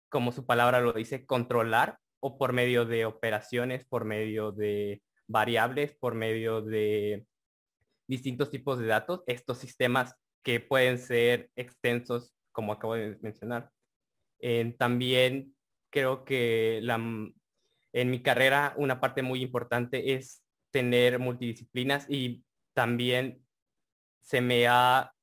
[0.09, 5.95] como su palabra lo dice, controlar o por medio de operaciones, por medio de variables,
[5.95, 7.25] por medio de
[8.07, 13.71] distintos tipos de datos, estos sistemas que pueden ser extensos, como acabo de mencionar.
[14.77, 15.55] También
[15.89, 22.43] creo que la, en mi carrera una parte muy importante es tener multidisciplinas y
[22.73, 23.45] también
[24.21, 25.13] se me ha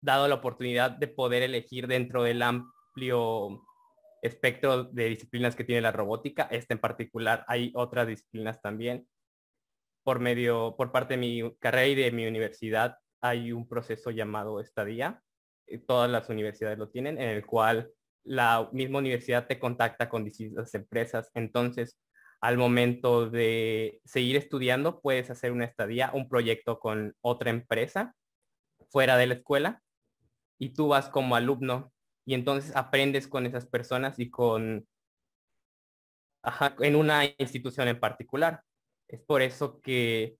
[0.00, 3.62] dado la oportunidad de poder elegir dentro del amplio
[4.22, 6.44] espectro de disciplinas que tiene la robótica.
[6.50, 9.06] Este en particular, hay otras disciplinas también.
[10.04, 14.60] Por medio, por parte de mi carrera y de mi universidad, hay un proceso llamado
[14.60, 15.22] estadía.
[15.86, 17.92] Todas las universidades lo tienen, en el cual
[18.24, 21.30] la misma universidad te contacta con distintas empresas.
[21.34, 21.98] Entonces,
[22.40, 28.14] al momento de seguir estudiando, puedes hacer una estadía, un proyecto con otra empresa
[28.90, 29.82] fuera de la escuela
[30.58, 31.92] y tú vas como alumno
[32.24, 34.86] y entonces aprendes con esas personas y con
[36.80, 38.62] en una institución en particular.
[39.08, 40.36] Es por eso que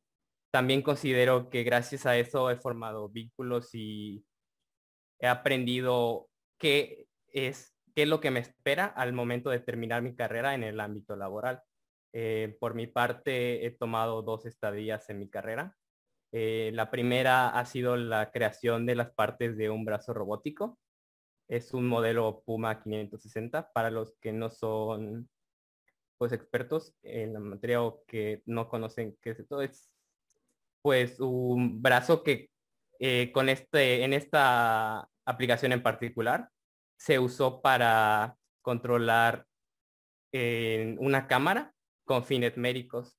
[0.50, 4.24] también considero que gracias a eso he formado vínculos y
[5.18, 6.28] he aprendido
[6.58, 10.64] qué es, qué es lo que me espera al momento de terminar mi carrera en
[10.64, 11.62] el ámbito laboral
[12.14, 15.76] Eh, por mi parte, he tomado dos estadías en mi carrera.
[16.32, 20.78] Eh, la primera ha sido la creación de las partes de un brazo robótico.
[21.48, 25.30] Es un modelo Puma 560 para los que no son
[26.18, 29.62] pues expertos en la materia o que no conocen qué es esto.
[29.62, 29.90] Es
[30.82, 32.50] pues un brazo que
[33.00, 36.51] eh, con este, en esta aplicación en particular
[37.02, 39.44] se usó para controlar
[40.32, 41.74] una cámara
[42.04, 43.18] con fines médicos.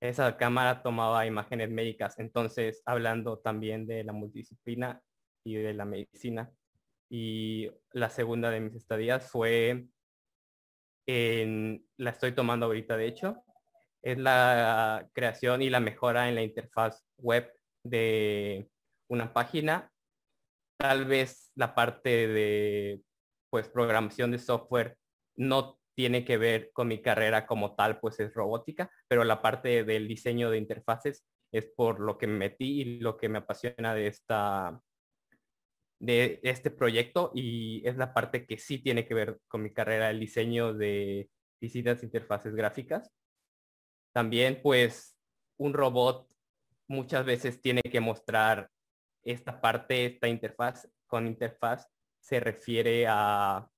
[0.00, 5.02] Esa cámara tomaba imágenes médicas, entonces hablando también de la multidisciplina
[5.44, 6.52] y de la medicina.
[7.10, 9.88] Y la segunda de mis estadías fue
[11.08, 13.42] en, la estoy tomando ahorita de hecho,
[14.02, 18.70] es la creación y la mejora en la interfaz web de
[19.08, 19.90] una página.
[20.78, 23.02] Tal vez la parte de
[23.50, 24.96] pues programación de software
[25.36, 29.84] no tiene que ver con mi carrera como tal, pues es robótica, pero la parte
[29.84, 33.94] del diseño de interfaces es por lo que me metí y lo que me apasiona
[33.94, 34.80] de esta
[35.98, 40.10] de este proyecto y es la parte que sí tiene que ver con mi carrera,
[40.10, 43.10] el diseño de distintas interfaces gráficas.
[44.12, 45.16] También pues
[45.58, 46.28] un robot
[46.88, 48.70] muchas veces tiene que mostrar
[49.24, 50.88] esta parte, esta interfaz.
[51.06, 51.86] Con interfaz
[52.26, 53.70] se refiere a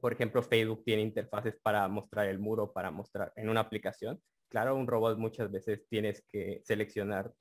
[0.00, 4.22] por ejemplo, Facebook tiene interfaces para mostrar el muro, para mostrar en una aplicación.
[4.48, 7.32] Claro, un robot muchas veces tienes que seleccionar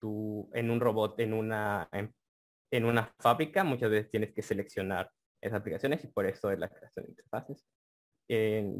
[0.00, 5.08] tú en un robot en una en, una fábrica, muchas veces tienes que seleccionar
[5.40, 7.64] esas aplicaciones y por eso es la creación de interfaces.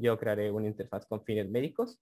[0.01, 2.01] yo crearé una interfaz con fines médicos.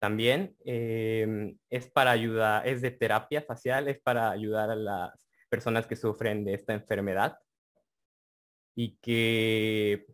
[0.00, 5.86] También em, es para ayudar, es de terapia facial, es para ayudar a las personas
[5.86, 7.38] que sufren de esta enfermedad
[8.74, 10.06] y que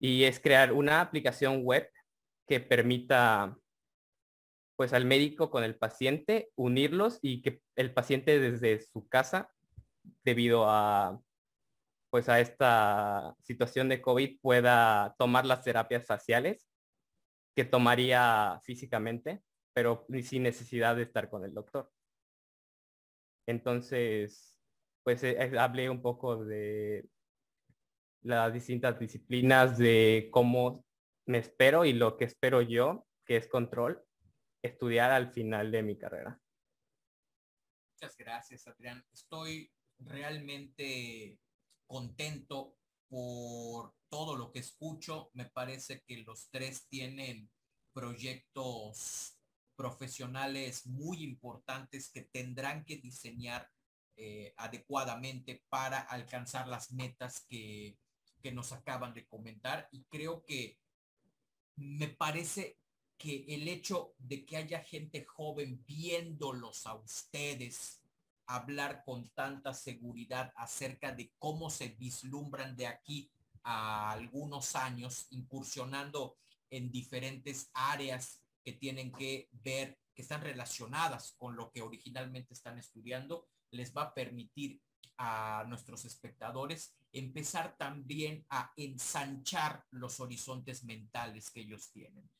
[0.00, 1.88] y es crear una aplicación web
[2.48, 3.56] que permita
[4.76, 9.50] pues al médico con el paciente unirlos y que el paciente desde su casa
[10.24, 11.20] debido a
[12.10, 16.68] pues a esta situación de COVID pueda tomar las terapias faciales
[17.56, 19.42] que tomaría físicamente,
[19.72, 21.90] pero sin necesidad de estar con el doctor.
[23.46, 24.51] Entonces,
[25.02, 27.08] pues eh, eh, hablé un poco de
[28.22, 30.84] las distintas disciplinas de cómo
[31.26, 34.02] me espero y lo que espero yo, que es control,
[34.62, 36.40] estudiar al final de mi carrera.
[37.94, 39.04] Muchas gracias, Adrián.
[39.12, 41.38] Estoy realmente
[41.86, 42.76] contento
[43.08, 45.30] por todo lo que escucho.
[45.34, 47.50] Me parece que los tres tienen
[47.92, 49.38] proyectos
[49.76, 53.68] profesionales muy importantes que tendrán que diseñar
[54.16, 57.96] eh, adecuadamente para alcanzar las metas que
[58.42, 59.88] que nos acaban de comentar.
[59.92, 60.78] Y creo que
[61.76, 62.78] me parece
[63.16, 68.02] que el hecho de que haya gente joven viéndolos a ustedes
[68.46, 73.30] hablar con tanta seguridad acerca de cómo se vislumbran de aquí
[73.62, 76.36] a algunos años incursionando
[76.68, 82.78] en diferentes áreas que tienen que ver, que están relacionadas con lo que originalmente están
[82.78, 84.80] estudiando, les va a permitir
[85.18, 92.30] a nuestros espectadores empezar también a ensanchar los horizontes mentales que ellos tienen.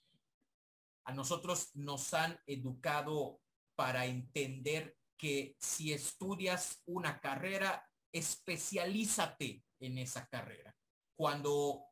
[1.04, 3.40] A nosotros nos han educado
[3.74, 10.74] para entender que si estudias una carrera, especialízate en esa carrera.
[11.16, 11.84] Cuando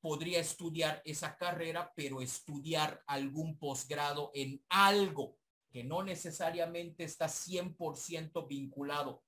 [0.00, 5.38] podría estudiar esa carrera, pero estudiar algún posgrado en algo
[5.70, 9.24] que no necesariamente está 100% vinculado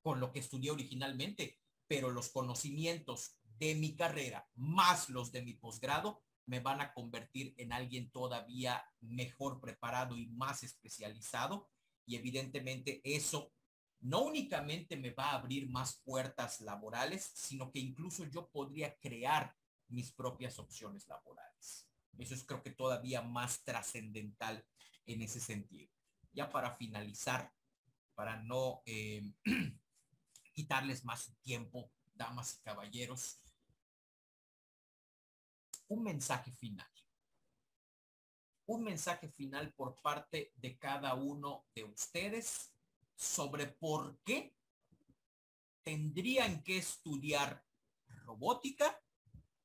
[0.00, 5.54] con lo que estudié originalmente, pero los conocimientos de mi carrera más los de mi
[5.54, 11.70] posgrado me van a convertir en alguien todavía mejor preparado y más especializado.
[12.04, 13.52] Y evidentemente eso
[14.00, 19.54] no únicamente me va a abrir más puertas laborales, sino que incluso yo podría crear
[19.88, 21.88] mis propias opciones laborales.
[22.18, 24.64] Eso es creo que todavía más trascendental
[25.06, 25.90] en ese sentido.
[26.32, 27.52] Ya para finalizar,
[28.14, 29.22] para no eh,
[30.52, 33.40] quitarles más tiempo, damas y caballeros.
[35.88, 36.88] Un mensaje final.
[38.66, 42.72] Un mensaje final por parte de cada uno de ustedes
[43.16, 44.54] sobre por qué
[45.82, 47.64] tendrían que estudiar
[48.24, 49.00] robótica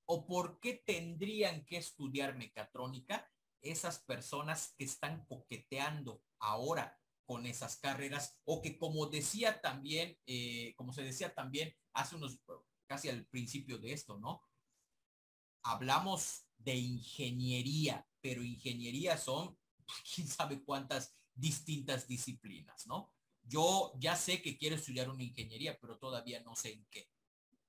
[0.06, 3.30] o por qué tendrían que estudiar mecatrónica
[3.72, 10.74] esas personas que están coqueteando ahora con esas carreras o que como decía también, eh,
[10.76, 12.40] como se decía también hace unos,
[12.86, 14.48] casi al principio de esto, ¿no?
[15.68, 19.58] hablamos de ingeniería, pero ingeniería son
[20.16, 23.14] quién sabe cuántas distintas disciplinas, ¿no?
[23.44, 27.10] Yo ya sé que quiero estudiar una ingeniería, pero todavía no sé en qué.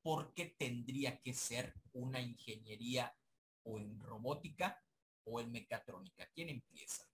[0.02, 3.14] ¿Por qué tendría que ser una ingeniería
[3.62, 4.82] o en robótica
[5.30, 6.28] o en mecatrónica?
[6.34, 7.04] ¿Quién empieza?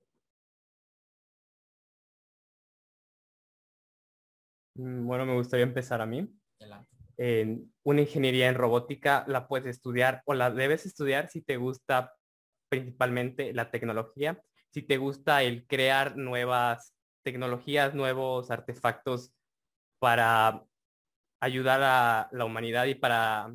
[4.74, 6.28] Mm, bueno, me gustaría empezar a mí.
[7.16, 12.12] En una ingeniería en robótica la puedes estudiar o la debes estudiar si te gusta
[12.68, 14.42] principalmente la tecnología,
[14.72, 19.32] si te gusta el crear nuevas tecnologías, nuevos artefactos
[20.00, 20.64] para
[21.40, 23.54] ayudar a la humanidad y para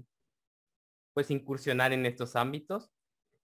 [1.14, 2.90] pues incursionar en estos ámbitos.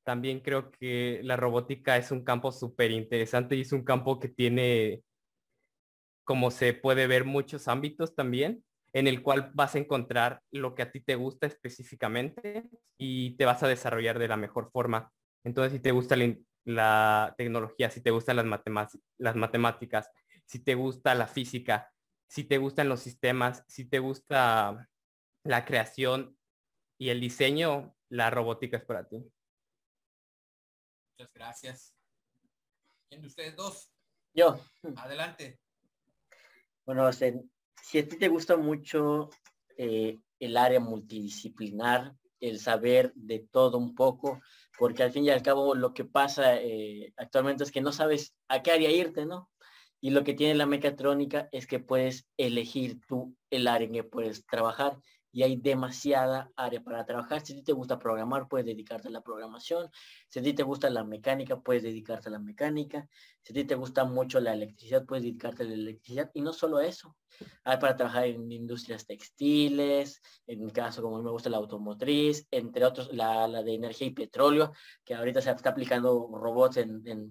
[0.06, 4.30] También creo que la robótica es un campo súper interesante y es un campo que
[4.30, 5.02] tiene,
[6.23, 8.64] como se puede ver, muchos ámbitos también
[8.94, 13.45] en el cual vas a encontrar lo que a ti te gusta específicamente y te
[13.45, 15.11] vas a desarrollar de la mejor forma.
[15.44, 16.15] Entonces, si te gusta
[16.64, 20.10] la, tecnología, si te gustan las, las matemáticas,
[20.45, 21.91] si te gusta la física,
[22.30, 24.88] si te gustan los sistemas, si te gusta
[25.44, 26.38] la creación
[26.98, 29.30] y el diseño, la robótica es para ti.
[31.18, 31.96] Muchas gracias.
[33.08, 33.90] ¿Quién de ustedes dos?
[34.34, 34.60] Yo.
[34.98, 35.62] Adelante.
[36.86, 39.30] Bueno, si a ti te gusta mucho
[39.78, 44.42] eh, el área multidisciplinar, el saber de todo un poco,
[44.78, 48.36] porque al fin y al cabo lo que pasa eh, actualmente es que no sabes
[48.50, 49.50] a qué área irte, ¿no?
[50.02, 54.04] Y lo que tiene la mecatrónica es que puedes elegir tú el área en que
[54.04, 54.98] puedes trabajar
[55.36, 57.45] y hay demasiada área para trabajar.
[57.45, 59.90] Si a ti te gusta programar, puedes dedicarte a la programación.
[60.30, 63.06] Si a ti te gusta la mecánica, puedes dedicarte a la mecánica.
[63.41, 66.32] Si a ti te gusta mucho la electricidad, puedes dedicarte a la electricidad.
[66.34, 67.18] Y no solo eso.
[67.66, 72.86] Hay para trabajar en industrias textiles, en mi caso, como me gusta la automotriz, entre
[72.86, 74.72] otros, la, de energía y petróleo,
[75.03, 76.80] que ahorita se está aplicando robots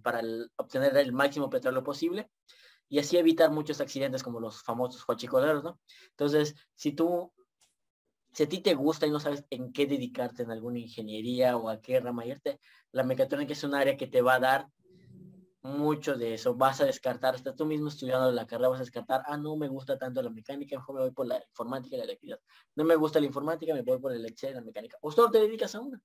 [0.02, 0.20] para
[0.56, 2.28] obtener el máximo petróleo posible
[2.90, 5.81] y así evitar muchos accidentes como los famosos huachicoleros, ¿no?
[6.10, 7.32] Entonces, si tú
[8.35, 11.69] si a ti te gusta y no sabes en qué dedicarte, en alguna ingeniería o
[11.69, 14.69] a qué rama irte, la mecatrónica es un área que te va a dar
[15.62, 16.55] mucho de eso.
[16.56, 19.69] Vas a descartar, hasta tú mismo estudiando la carrera vas a descartar, ah, no me
[19.69, 22.40] gusta tanto la mecánica, mejor me voy por la informática y la electricidad.
[22.74, 24.98] No me gusta la informática, me voy por la electricidad la mecánica.
[25.01, 26.02] O solo te dedicas a una.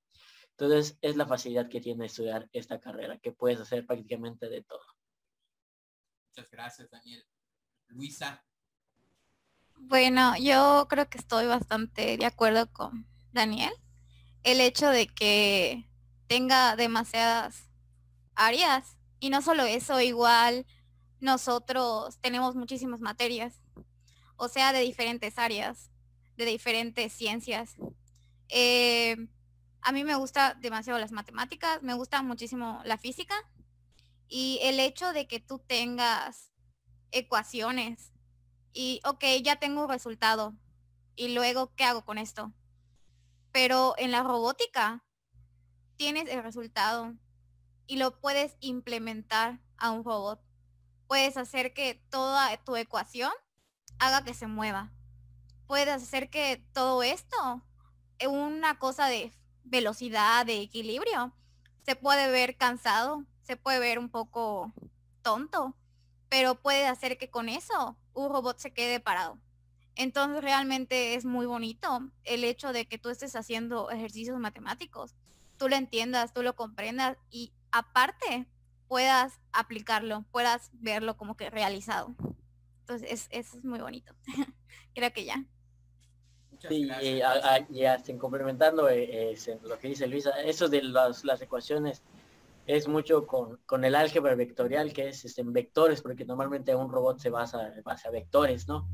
[0.52, 4.84] Entonces, es la facilidad que tiene estudiar esta carrera, que puedes hacer prácticamente de todo.
[6.30, 7.26] Muchas gracias, Daniel.
[7.88, 8.46] Luisa,
[9.80, 13.74] bueno, yo creo que estoy bastante de acuerdo con Daniel.
[14.44, 15.90] El hecho de que
[16.28, 17.70] tenga demasiadas
[18.36, 20.66] áreas y no solo eso, igual
[21.20, 23.62] nosotros tenemos muchísimas materias,
[24.38, 25.92] o sea, de diferentes áreas,
[26.38, 27.76] de diferentes ciencias.
[28.48, 29.18] Eh,
[29.82, 33.36] a mí me gusta demasiado las matemáticas, me gusta muchísimo la física
[34.28, 36.52] y el hecho de que tú tengas
[37.12, 38.14] ecuaciones
[38.74, 40.54] y, ok, ya tengo un resultado.
[41.16, 42.54] Y luego, ¿qué hago con esto?
[43.52, 45.04] Pero en la robótica
[45.98, 47.14] tienes el resultado
[47.88, 50.40] y lo puedes implementar a un robot.
[51.08, 53.32] Puedes hacer que toda tu ecuación
[53.98, 54.92] haga que se mueva.
[55.68, 57.64] Puedes hacer que todo esto,
[58.28, 59.34] una cosa de
[59.64, 61.34] velocidad, de equilibrio,
[61.86, 64.72] se puede ver cansado, se puede ver un poco
[65.22, 65.76] tonto,
[66.30, 69.40] pero puede hacer que con eso un robot se quede parado.
[69.96, 75.16] Entonces realmente es muy bonito el hecho de que tú estés haciendo ejercicios matemáticos,
[75.58, 78.48] tú lo entiendas, tú lo comprendas y aparte
[78.88, 82.16] puedas aplicarlo, puedas verlo como que realizado.
[82.82, 84.16] Entonces eso es muy bonito.
[84.96, 85.46] Creo que ya.
[86.68, 87.22] Sí, y,
[87.86, 92.04] hasta complementando eh, eh, lo que dice Luisa, eso de las ecuaciones
[92.70, 97.18] es mucho con, el álgebra vectorial, que es este, en vectores, porque normalmente un robot
[97.18, 98.88] se basa, basa vectores, ¿no?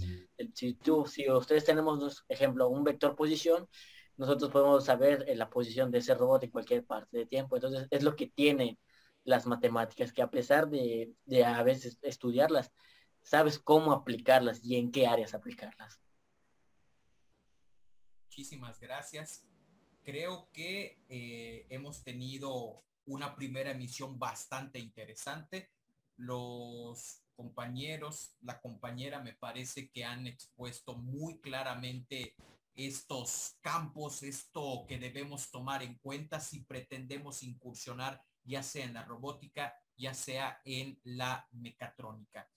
[0.53, 3.67] Si tú, si ustedes tenemos, dos, ejemplo, un vector posición,
[4.15, 7.57] nosotros podemos saber la posición de ese robot en cualquier parte de tiempo.
[7.57, 8.79] Entonces, es lo que tiene
[9.25, 12.71] las matemáticas, que a pesar de, de a veces estudiarlas,
[13.23, 15.99] sabes cómo aplicarlas y en qué áreas aplicarlas.
[18.27, 19.45] Muchísimas gracias.
[20.01, 25.71] Creo que eh, hemos tenido una primera emisión bastante interesante.
[26.17, 32.35] Los compañeros, la compañera me parece que han expuesto muy claramente
[32.73, 39.03] estos campos, esto que debemos tomar en cuenta si pretendemos incursionar ya sea en la
[39.03, 42.49] robótica, ya sea en la mecatrónica.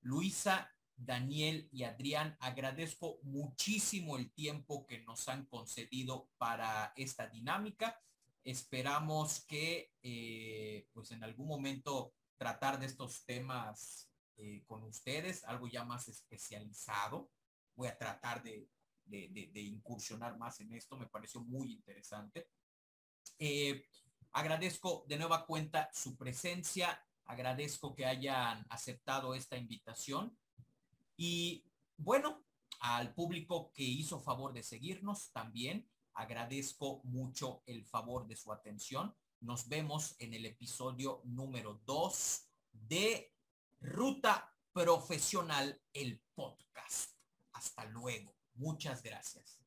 [0.00, 8.00] Luisa, Daniel y Adrián, agradezco muchísimo el tiempo que nos han concedido para esta dinámica.
[8.46, 15.66] Esperamos que eh, pues en algún momento tratar de estos temas eh, con ustedes, algo
[15.66, 17.28] ya más especializado.
[17.74, 18.68] Voy a tratar de,
[19.04, 22.48] de, incursionar más en esto, me pareció muy interesante.
[23.40, 23.88] Eh,
[24.30, 30.38] agradezco de nueva cuenta su presencia, agradezco que hayan aceptado esta invitación
[31.16, 31.64] y
[31.96, 32.44] bueno,
[32.78, 39.14] al público que hizo favor de seguirnos también, agradezco mucho el favor de su atención.
[39.40, 43.32] Nos vemos en el episodio número 2 de
[43.80, 47.12] Ruta Profesional, el podcast.
[47.52, 48.34] Hasta luego.
[48.54, 49.65] Muchas gracias.